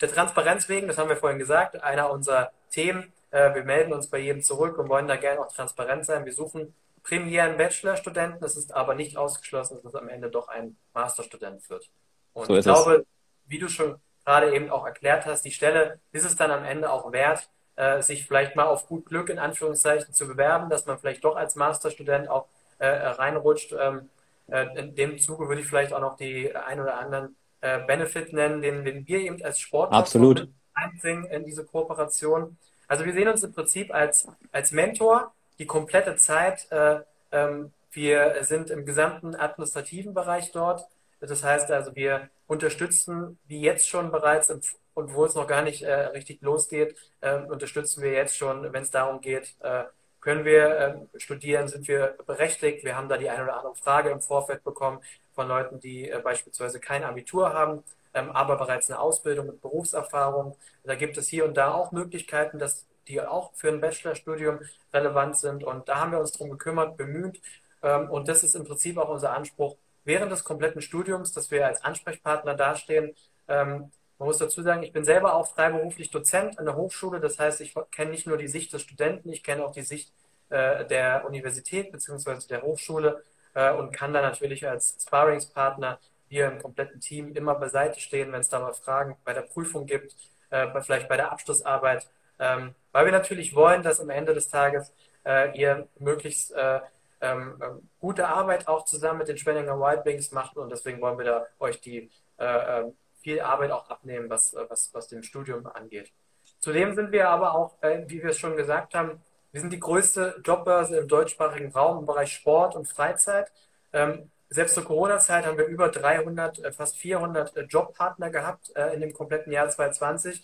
der 0.01 0.09
Transparenz 0.09 0.69
wegen, 0.69 0.87
das 0.87 0.97
haben 0.97 1.09
wir 1.09 1.17
vorhin 1.17 1.39
gesagt, 1.39 1.81
einer 1.83 2.09
unserer 2.09 2.51
Themen. 2.69 3.11
Wir 3.31 3.65
melden 3.65 3.91
uns 3.91 4.09
bei 4.09 4.19
jedem 4.19 4.41
zurück 4.41 4.77
und 4.77 4.87
wollen 4.87 5.09
da 5.09 5.17
gerne 5.17 5.41
auch 5.41 5.51
transparent 5.51 6.05
sein. 6.05 6.23
Wir 6.23 6.31
suchen 6.31 6.73
primären 7.05 7.55
Bachelorstudenten. 7.57 8.43
Es 8.43 8.57
ist 8.57 8.73
aber 8.73 8.95
nicht 8.95 9.15
ausgeschlossen, 9.15 9.75
dass 9.75 9.85
es 9.85 9.95
am 9.95 10.09
Ende 10.09 10.29
doch 10.29 10.47
ein 10.47 10.75
Masterstudent 10.93 11.69
wird. 11.69 11.89
Und 12.33 12.47
so 12.47 12.55
ich 12.57 12.65
glaube, 12.65 12.95
es. 12.95 13.05
wie 13.45 13.59
du 13.59 13.69
schon 13.69 13.95
gerade 14.25 14.53
eben 14.53 14.71
auch 14.71 14.85
erklärt 14.85 15.25
hast, 15.25 15.43
die 15.43 15.51
Stelle 15.51 15.99
ist 16.11 16.25
es 16.25 16.35
dann 16.35 16.49
am 16.49 16.65
Ende 16.65 16.91
auch 16.91 17.11
wert, 17.11 17.47
äh, 17.75 18.01
sich 18.01 18.25
vielleicht 18.25 18.55
mal 18.55 18.65
auf 18.65 18.87
gut 18.87 19.05
Glück 19.05 19.29
in 19.29 19.37
Anführungszeichen 19.37 20.13
zu 20.13 20.27
bewerben, 20.27 20.69
dass 20.69 20.87
man 20.87 20.97
vielleicht 20.97 21.23
doch 21.23 21.35
als 21.35 21.55
Masterstudent 21.55 22.27
auch 22.27 22.47
äh, 22.79 22.87
reinrutscht. 22.87 23.75
Ähm, 23.79 24.09
äh, 24.47 24.65
in 24.79 24.95
dem 24.95 25.19
Zuge 25.19 25.47
würde 25.47 25.61
ich 25.61 25.67
vielleicht 25.67 25.93
auch 25.93 26.01
noch 26.01 26.17
die 26.17 26.55
ein 26.55 26.79
oder 26.81 26.97
anderen 26.97 27.35
äh, 27.61 27.85
Benefit 27.85 28.33
nennen, 28.33 28.61
den, 28.61 28.83
den 28.83 29.07
wir 29.07 29.19
eben 29.19 29.43
als 29.43 29.63
Absolut. 29.71 30.47
einbringen 30.73 31.25
in 31.25 31.45
diese 31.45 31.65
Kooperation. 31.65 32.57
Also 32.87 33.05
wir 33.05 33.13
sehen 33.13 33.27
uns 33.27 33.43
im 33.43 33.53
Prinzip 33.53 33.93
als, 33.93 34.27
als 34.51 34.71
Mentor 34.71 35.33
die 35.59 35.65
komplette 35.65 36.15
Zeit. 36.15 36.71
Äh, 36.71 37.01
ähm, 37.31 37.71
wir 37.91 38.37
sind 38.41 38.69
im 38.69 38.85
gesamten 38.85 39.35
administrativen 39.35 40.13
Bereich 40.13 40.51
dort. 40.51 40.85
Das 41.21 41.43
heißt 41.43 41.71
also, 41.71 41.95
wir 41.95 42.29
unterstützen, 42.47 43.39
wie 43.47 43.61
jetzt 43.61 43.87
schon 43.87 44.11
bereits, 44.11 44.49
im, 44.49 44.61
und 44.93 45.13
wo 45.13 45.25
es 45.25 45.35
noch 45.35 45.47
gar 45.47 45.61
nicht 45.61 45.83
äh, 45.83 45.93
richtig 45.93 46.41
losgeht, 46.41 46.95
äh, 47.21 47.37
unterstützen 47.39 48.03
wir 48.03 48.11
jetzt 48.11 48.37
schon, 48.37 48.71
wenn 48.73 48.83
es 48.83 48.91
darum 48.91 49.21
geht, 49.21 49.55
äh, 49.61 49.85
können 50.21 50.43
wir 50.43 50.79
ähm, 50.79 51.09
studieren, 51.17 51.67
sind 51.67 51.87
wir 51.87 52.15
berechtigt. 52.25 52.83
Wir 52.83 52.97
haben 52.97 53.09
da 53.09 53.17
die 53.17 53.29
eine 53.29 53.43
oder 53.43 53.57
andere 53.57 53.75
Frage 53.75 54.09
im 54.09 54.21
Vorfeld 54.21 54.63
bekommen 54.63 54.99
von 55.35 55.47
Leuten, 55.47 55.79
die 55.79 56.09
äh, 56.09 56.19
beispielsweise 56.19 56.79
kein 56.79 57.03
Abitur 57.03 57.53
haben, 57.53 57.83
ähm, 58.13 58.31
aber 58.31 58.57
bereits 58.57 58.89
eine 58.89 58.99
Ausbildung 58.99 59.45
mit 59.47 59.61
Berufserfahrung. 59.61 60.55
Da 60.83 60.95
gibt 60.95 61.17
es 61.17 61.27
hier 61.27 61.45
und 61.45 61.55
da 61.57 61.73
auch 61.73 61.91
Möglichkeiten, 61.91 62.57
dass 62.57 62.85
die 63.07 63.21
auch 63.21 63.53
für 63.53 63.69
ein 63.69 63.81
Bachelorstudium 63.81 64.59
relevant 64.93 65.37
sind. 65.37 65.63
Und 65.63 65.87
da 65.87 65.99
haben 65.99 66.11
wir 66.11 66.19
uns 66.19 66.31
darum 66.31 66.51
gekümmert, 66.51 66.97
bemüht. 66.97 67.41
Ähm, 67.81 68.09
und 68.09 68.27
das 68.27 68.43
ist 68.43 68.55
im 68.55 68.65
Prinzip 68.65 68.97
auch 68.97 69.09
unser 69.09 69.33
Anspruch 69.33 69.77
während 70.03 70.31
des 70.31 70.43
kompletten 70.43 70.81
Studiums, 70.81 71.33
dass 71.33 71.51
wir 71.51 71.65
als 71.65 71.83
Ansprechpartner 71.83 72.55
dastehen. 72.55 73.15
Ähm, 73.47 73.91
man 74.17 74.27
muss 74.27 74.37
dazu 74.37 74.61
sagen, 74.61 74.83
ich 74.83 74.93
bin 74.93 75.03
selber 75.03 75.33
auch 75.33 75.47
freiberuflich 75.47 76.09
Dozent 76.09 76.57
an 76.57 76.65
der 76.65 76.75
Hochschule. 76.75 77.19
Das 77.19 77.37
heißt, 77.37 77.59
ich 77.61 77.73
kenne 77.91 78.11
nicht 78.11 78.27
nur 78.27 78.37
die 78.37 78.47
Sicht 78.47 78.71
des 78.71 78.81
Studenten, 78.81 79.29
ich 79.29 79.43
kenne 79.43 79.65
auch 79.65 79.71
die 79.71 79.81
Sicht 79.81 80.13
äh, 80.49 80.85
der 80.85 81.25
Universität 81.25 81.91
bzw. 81.91 82.47
der 82.47 82.61
Hochschule 82.61 83.23
äh, 83.53 83.71
und 83.73 83.91
kann 83.91 84.13
da 84.13 84.21
natürlich 84.21 84.67
als 84.67 84.95
Sparringspartner 85.05 85.99
hier 86.29 86.47
im 86.47 86.61
kompletten 86.61 87.01
Team 87.01 87.35
immer 87.35 87.55
beiseite 87.55 87.99
stehen, 87.99 88.31
wenn 88.31 88.41
es 88.41 88.49
da 88.49 88.59
mal 88.59 88.73
Fragen 88.73 89.17
bei 89.25 89.33
der 89.33 89.41
Prüfung 89.41 89.85
gibt, 89.85 90.15
äh, 90.49 90.67
vielleicht 90.81 91.09
bei 91.09 91.17
der 91.17 91.31
Abschlussarbeit 91.31 92.07
ähm, 92.39 92.75
weil 92.91 93.05
wir 93.05 93.11
natürlich 93.11 93.55
wollen, 93.55 93.83
dass 93.83 93.99
am 93.99 94.09
Ende 94.09 94.33
des 94.33 94.47
Tages 94.49 94.93
äh, 95.25 95.57
ihr 95.57 95.87
möglichst 95.99 96.53
äh, 96.53 96.79
ähm, 97.21 97.61
ähm, 97.63 97.89
gute 97.99 98.27
Arbeit 98.27 98.67
auch 98.67 98.85
zusammen 98.85 99.19
mit 99.19 99.27
den 99.27 99.37
Schwenninger 99.37 99.79
Wildwings 99.79 100.31
macht 100.31 100.57
und 100.57 100.69
deswegen 100.69 101.01
wollen 101.01 101.17
wir 101.17 101.25
da 101.25 101.47
euch 101.59 101.81
die 101.81 102.09
äh, 102.37 102.79
ähm, 102.79 102.93
viel 103.21 103.41
Arbeit 103.41 103.71
auch 103.71 103.89
abnehmen, 103.89 104.29
was, 104.29 104.53
äh, 104.53 104.65
was, 104.69 104.93
was 104.93 105.07
dem 105.07 105.23
Studium 105.23 105.65
angeht. 105.65 106.11
Zudem 106.59 106.93
sind 106.93 107.11
wir 107.11 107.29
aber 107.29 107.55
auch, 107.55 107.81
äh, 107.81 108.03
wie 108.07 108.21
wir 108.21 108.31
es 108.31 108.39
schon 108.39 108.55
gesagt 108.55 108.93
haben, 108.93 109.21
wir 109.51 109.61
sind 109.61 109.71
die 109.71 109.79
größte 109.79 110.41
Jobbörse 110.43 110.97
im 110.97 111.07
deutschsprachigen 111.07 111.71
Raum 111.71 111.99
im 111.99 112.05
Bereich 112.05 112.33
Sport 112.33 112.75
und 112.75 112.87
Freizeit. 112.87 113.51
Ähm, 113.93 114.29
selbst 114.49 114.75
zur 114.75 114.83
Corona-Zeit 114.83 115.45
haben 115.45 115.57
wir 115.57 115.65
über 115.65 115.89
300, 115.89 116.59
äh, 116.59 116.71
fast 116.71 116.97
400 116.97 117.57
Jobpartner 117.69 118.29
gehabt 118.29 118.69
in 118.93 119.01
dem 119.01 119.13
kompletten 119.13 119.51
Jahr 119.51 119.69
2020 119.69 120.43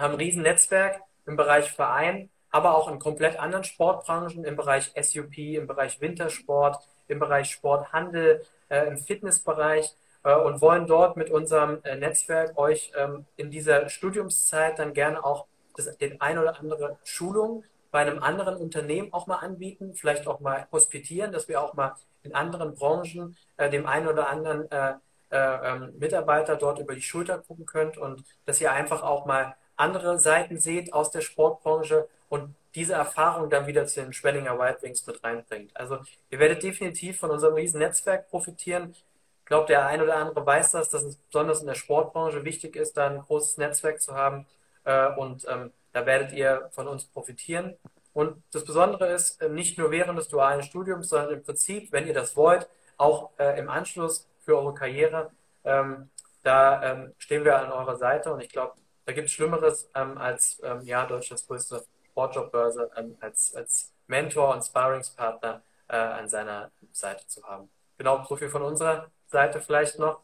haben 0.00 0.14
ein 0.14 0.20
Riesennetzwerk 0.20 1.02
im 1.26 1.36
Bereich 1.36 1.70
Verein, 1.72 2.30
aber 2.50 2.74
auch 2.76 2.90
in 2.90 2.98
komplett 2.98 3.38
anderen 3.38 3.64
Sportbranchen, 3.64 4.44
im 4.44 4.56
Bereich 4.56 4.92
SUP, 5.00 5.36
im 5.38 5.66
Bereich 5.66 6.00
Wintersport, 6.00 6.82
im 7.08 7.18
Bereich 7.18 7.50
Sporthandel, 7.50 8.44
äh, 8.68 8.86
im 8.86 8.96
Fitnessbereich 8.96 9.94
äh, 10.24 10.34
und 10.34 10.60
wollen 10.60 10.86
dort 10.86 11.16
mit 11.16 11.30
unserem 11.30 11.82
äh, 11.84 11.96
Netzwerk 11.96 12.56
euch 12.58 12.92
ähm, 12.96 13.26
in 13.36 13.50
dieser 13.50 13.88
Studiumszeit 13.88 14.78
dann 14.78 14.94
gerne 14.94 15.24
auch 15.24 15.46
das, 15.76 15.96
den 15.98 16.20
ein 16.20 16.38
oder 16.38 16.58
andere 16.58 16.98
Schulung 17.04 17.64
bei 17.90 18.00
einem 18.00 18.22
anderen 18.22 18.56
Unternehmen 18.56 19.12
auch 19.12 19.26
mal 19.26 19.36
anbieten, 19.36 19.94
vielleicht 19.94 20.26
auch 20.26 20.40
mal 20.40 20.66
hospitieren, 20.70 21.32
dass 21.32 21.48
wir 21.48 21.60
auch 21.60 21.74
mal 21.74 21.94
in 22.22 22.34
anderen 22.34 22.74
Branchen 22.74 23.36
äh, 23.56 23.70
dem 23.70 23.86
einen 23.86 24.06
oder 24.06 24.28
anderen 24.28 24.70
äh, 24.70 24.94
äh, 25.30 25.36
ähm, 25.38 25.94
Mitarbeiter 25.98 26.56
dort 26.56 26.78
über 26.78 26.94
die 26.94 27.02
Schulter 27.02 27.38
gucken 27.38 27.66
könnt 27.66 27.96
und 27.96 28.24
dass 28.46 28.60
ihr 28.60 28.72
einfach 28.72 29.02
auch 29.02 29.26
mal 29.26 29.56
andere 29.80 30.18
Seiten 30.18 30.58
seht 30.58 30.92
aus 30.92 31.10
der 31.10 31.22
Sportbranche 31.22 32.08
und 32.28 32.54
diese 32.74 32.94
Erfahrung 32.94 33.50
dann 33.50 33.66
wieder 33.66 33.86
zu 33.86 34.00
den 34.00 34.12
Schwellinger 34.12 34.58
Wild 34.58 34.82
Wings 34.82 35.06
mit 35.06 35.22
reinbringt. 35.24 35.76
Also 35.76 35.98
ihr 36.30 36.38
werdet 36.38 36.62
definitiv 36.62 37.18
von 37.18 37.30
unserem 37.30 37.54
riesen 37.54 37.80
Netzwerk 37.80 38.30
profitieren. 38.30 38.94
Ich 39.40 39.46
glaube, 39.46 39.66
der 39.66 39.86
ein 39.86 40.00
oder 40.00 40.16
andere 40.16 40.46
weiß 40.46 40.72
das, 40.72 40.88
dass 40.90 41.02
es 41.02 41.16
besonders 41.16 41.60
in 41.60 41.66
der 41.66 41.74
Sportbranche 41.74 42.44
wichtig 42.44 42.76
ist, 42.76 42.96
da 42.96 43.08
ein 43.08 43.20
großes 43.20 43.58
Netzwerk 43.58 44.00
zu 44.00 44.14
haben. 44.14 44.46
Äh, 44.84 45.08
und 45.16 45.44
ähm, 45.48 45.72
da 45.92 46.06
werdet 46.06 46.32
ihr 46.32 46.68
von 46.72 46.86
uns 46.86 47.04
profitieren. 47.04 47.76
Und 48.12 48.42
das 48.52 48.64
Besondere 48.64 49.12
ist, 49.12 49.40
äh, 49.42 49.48
nicht 49.48 49.78
nur 49.78 49.90
während 49.90 50.18
des 50.18 50.28
dualen 50.28 50.62
Studiums, 50.62 51.08
sondern 51.08 51.32
im 51.34 51.42
Prinzip, 51.42 51.90
wenn 51.90 52.06
ihr 52.06 52.14
das 52.14 52.36
wollt, 52.36 52.68
auch 52.96 53.30
äh, 53.38 53.58
im 53.58 53.68
Anschluss 53.68 54.28
für 54.44 54.56
eure 54.56 54.74
Karriere. 54.74 55.30
Ähm, 55.64 56.10
da 56.42 56.82
ähm, 56.82 57.14
stehen 57.18 57.44
wir 57.44 57.58
an 57.58 57.72
eurer 57.72 57.96
Seite 57.96 58.32
und 58.32 58.40
ich 58.40 58.48
glaube, 58.50 58.74
da 59.06 59.12
gibt 59.12 59.26
es 59.26 59.32
Schlimmeres 59.32 59.90
ähm, 59.94 60.18
als 60.18 60.60
ähm, 60.62 60.82
ja, 60.82 61.06
Deutschlands 61.06 61.46
größte 61.46 61.84
Sportjobbörse 62.10 62.90
ähm, 62.96 63.16
als, 63.20 63.54
als 63.54 63.92
Mentor 64.06 64.54
und 64.54 64.62
Sparringspartner 64.62 65.62
äh, 65.88 65.96
an 65.96 66.28
seiner 66.28 66.70
Seite 66.92 67.26
zu 67.26 67.42
haben. 67.44 67.68
Genau, 67.98 68.24
so 68.28 68.36
viel 68.36 68.48
von 68.48 68.62
unserer 68.62 69.06
Seite 69.26 69.60
vielleicht 69.60 69.98
noch. 69.98 70.20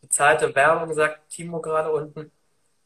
Bezahlte 0.00 0.54
Werbung, 0.54 0.92
sagt 0.94 1.28
Timo 1.30 1.60
gerade 1.60 1.92
unten. 1.92 2.30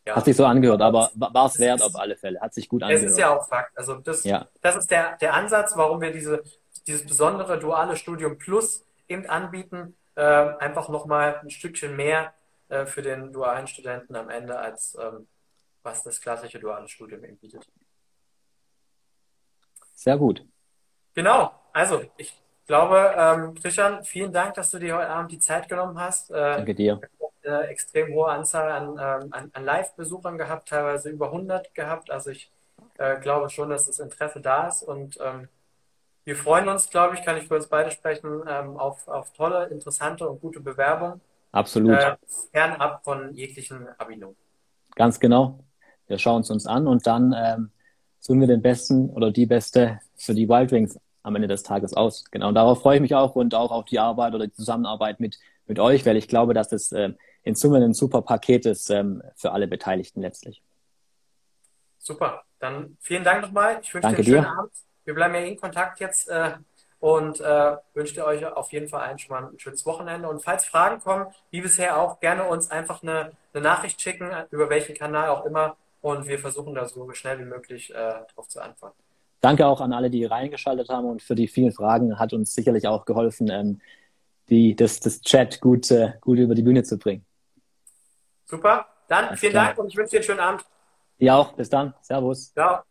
Ja. 0.07 0.15
Hat 0.15 0.25
sich 0.25 0.37
so 0.37 0.45
angehört, 0.45 0.81
aber 0.83 1.11
war 1.15 1.47
es 1.47 1.59
wert 1.59 1.83
auf 1.83 1.97
alle 1.97 2.17
Fälle. 2.17 2.41
Hat 2.41 2.55
sich 2.55 2.69
gut 2.69 2.83
angehört. 2.83 3.05
Es 3.05 3.13
ist 3.13 3.19
ja 3.19 3.37
auch 3.37 3.49
Fakt. 3.49 3.77
Also 3.77 3.97
das, 3.97 4.23
ja. 4.23 4.47
das 4.61 4.77
ist 4.77 4.91
der, 4.91 5.17
der 5.17 5.35
Ansatz, 5.35 5.73
warum 5.77 6.01
wir 6.01 6.13
diese, 6.13 6.45
dieses 6.87 7.05
besondere 7.05 7.59
duale 7.59 7.97
Studium 7.97 8.39
Plus 8.39 8.85
eben 9.09 9.27
anbieten. 9.27 9.97
Äh, 10.15 10.23
einfach 10.23 10.89
nochmal 10.89 11.41
ein 11.43 11.51
Stückchen 11.51 11.97
mehr 11.97 12.33
äh, 12.69 12.87
für 12.87 13.03
den 13.03 13.33
dualen 13.33 13.67
Studenten 13.67 14.17
am 14.17 14.31
Ende, 14.31 14.59
als 14.59 14.97
ähm, 15.01 15.27
was 15.83 16.03
das 16.03 16.21
klassische 16.21 16.59
duale 16.59 16.89
Studium 16.89 17.25
eben 17.25 17.39
bietet. 17.39 17.67
Sehr 19.95 20.19
gut. 20.19 20.45
Genau, 21.15 21.53
also 21.73 22.03
ich 22.17 22.37
glaube, 22.67 23.15
ähm, 23.17 23.55
Christian, 23.55 24.05
vielen 24.05 24.33
Dank, 24.33 24.55
dass 24.55 24.71
du 24.71 24.79
dir 24.79 24.97
heute 24.97 25.09
Abend 25.09 25.33
die 25.33 25.39
Zeit 25.39 25.69
genommen 25.69 25.99
hast. 25.99 26.31
Äh, 26.31 26.35
Danke 26.35 26.75
dir. 26.75 27.01
Eine 27.45 27.69
extrem 27.69 28.13
hohe 28.13 28.29
Anzahl 28.29 28.71
an, 28.71 28.89
ähm, 28.91 29.33
an, 29.33 29.51
an 29.53 29.65
Live-Besuchern 29.65 30.37
gehabt, 30.37 30.69
teilweise 30.69 31.11
über 31.11 31.27
100 31.27 31.75
gehabt. 31.75 32.11
Also 32.11 32.31
ich 32.31 32.51
äh, 32.99 33.21
glaube 33.21 33.49
schon, 33.51 33.71
dass 33.71 33.87
das 33.87 34.01
Interesse 34.01 34.41
da 34.41 34.67
ist 34.69 34.83
und 34.83 35.17
ähm, 35.21 35.49
wir 36.25 36.35
freuen 36.35 36.69
uns, 36.69 36.91
glaube 36.91 37.15
ich, 37.15 37.23
kann 37.23 37.37
ich 37.37 37.47
für 37.47 37.55
uns 37.55 37.69
beide 37.69 37.93
sprechen, 37.93 38.43
ähm, 38.49 38.77
auf, 38.77 39.07
auf 39.07 39.33
tolle, 39.33 39.67
interessante 39.67 40.29
und 40.29 40.41
gute 40.41 40.59
Bewerbungen. 40.59 41.21
Absolut. 41.57 41.99
Äh, 41.99 42.17
fernab 42.53 43.03
von 43.03 43.33
jeglichen 43.33 43.89
Ablehnungen. 43.97 44.37
Ganz 44.95 45.19
genau. 45.19 45.65
Wir 46.07 46.19
schauen 46.19 46.43
es 46.43 46.51
uns 46.51 46.67
an 46.67 46.87
und 46.87 47.07
dann 47.07 47.35
ähm, 47.37 47.71
suchen 48.21 48.41
wir 48.41 48.47
den 48.47 48.61
Besten 48.61 49.09
oder 49.09 49.31
die 49.31 49.47
Beste 49.47 50.01
für 50.17 50.35
die 50.35 50.49
Wild 50.49 50.71
Wings 50.71 50.99
am 51.23 51.35
Ende 51.35 51.49
des 51.49 51.63
Tages 51.63 51.95
aus. 51.95 52.25
Genau, 52.31 52.49
und 52.49 52.55
darauf 52.55 52.83
freue 52.83 52.97
ich 52.97 53.01
mich 53.01 53.15
auch 53.15 53.35
und 53.37 53.55
auch 53.55 53.73
auf 53.73 53.87
die 53.87 53.99
Arbeit 53.99 54.35
oder 54.35 54.47
die 54.47 54.53
Zusammenarbeit 54.53 55.19
mit, 55.19 55.39
mit 55.67 55.79
euch, 55.79 56.05
weil 56.05 56.19
ich 56.19 56.29
glaube, 56.29 56.53
dass 56.53 56.73
es 56.73 56.93
äh, 56.93 57.15
in 57.43 57.55
Summe 57.55 57.79
ein 57.79 57.95
super 57.95 58.21
Paket 58.21 58.67
ist 58.67 58.91
ähm, 58.91 59.23
für 59.35 59.53
alle 59.53 59.67
Beteiligten 59.67 60.21
letztlich. 60.21 60.63
Super, 61.99 62.45
dann 62.59 62.99
vielen 63.01 63.25
Dank 63.25 63.41
nochmal. 63.41 63.79
Ich 63.81 63.95
wünsche 63.95 64.09
dir 64.09 64.15
einen 64.15 64.25
schönen 64.25 64.43
dir. 64.43 64.51
Abend. 64.51 64.73
Wir 65.05 65.15
bleiben 65.15 65.35
ja 65.35 65.41
in 65.41 65.57
Kontakt 65.57 66.01
jetzt. 66.01 66.29
Äh, 66.29 66.53
und 67.07 67.41
äh, 67.41 67.77
wünsche 67.95 68.27
euch 68.27 68.45
auf 68.45 68.73
jeden 68.73 68.89
Fall 68.89 69.03
ein, 69.03 69.17
schon 69.17 69.31
mal 69.31 69.49
ein 69.49 69.59
schönes 69.61 69.87
Wochenende. 69.87 70.29
Und 70.29 70.43
falls 70.43 70.65
Fragen 70.65 71.01
kommen, 71.01 71.27
wie 71.53 71.61
bisher 71.61 72.01
auch, 72.01 72.19
gerne 72.19 72.43
uns 72.43 72.69
einfach 72.73 73.01
eine, 73.01 73.31
eine 73.55 73.63
Nachricht 73.63 74.01
schicken, 74.01 74.29
über 74.51 74.69
welchen 74.71 74.97
Kanal 74.97 75.29
auch 75.29 75.45
immer. 75.45 75.77
Und 76.01 76.27
wir 76.27 76.41
versuchen 76.41 76.75
da 76.75 76.85
so 76.85 77.09
schnell 77.13 77.39
wie 77.39 77.45
möglich 77.45 77.91
äh, 77.91 77.95
darauf 77.95 78.49
zu 78.49 78.61
antworten. 78.61 79.01
Danke 79.41 79.69
auch 79.69 79.81
an 79.81 79.93
alle, 79.93 80.11
die 80.11 80.25
reingeschaltet 80.25 80.89
haben 80.89 81.09
und 81.09 81.23
für 81.23 81.37
die 81.37 81.47
vielen 81.47 81.71
Fragen 81.71 82.19
hat 82.19 82.33
uns 82.33 82.53
sicherlich 82.53 82.89
auch 82.89 83.05
geholfen, 83.05 83.51
ähm, 83.53 83.81
die, 84.49 84.75
das, 84.75 84.99
das 84.99 85.21
Chat 85.21 85.61
gut, 85.61 85.89
äh, 85.93 86.15
gut 86.21 86.39
über 86.39 86.57
die 86.57 86.63
Bühne 86.63 86.83
zu 86.83 86.99
bringen. 86.99 87.25
Super. 88.47 88.85
Dann 89.07 89.27
Alles 89.27 89.39
vielen 89.39 89.53
klar. 89.53 89.67
Dank 89.67 89.79
und 89.79 89.87
ich 89.87 89.97
wünsche 89.97 90.11
dir 90.11 90.17
einen 90.17 90.25
schönen 90.25 90.41
Abend. 90.41 90.65
Dir 91.21 91.37
auch. 91.37 91.53
Bis 91.53 91.71
dann. 91.71 91.95
Servus. 92.03 92.53
Ciao. 92.53 92.83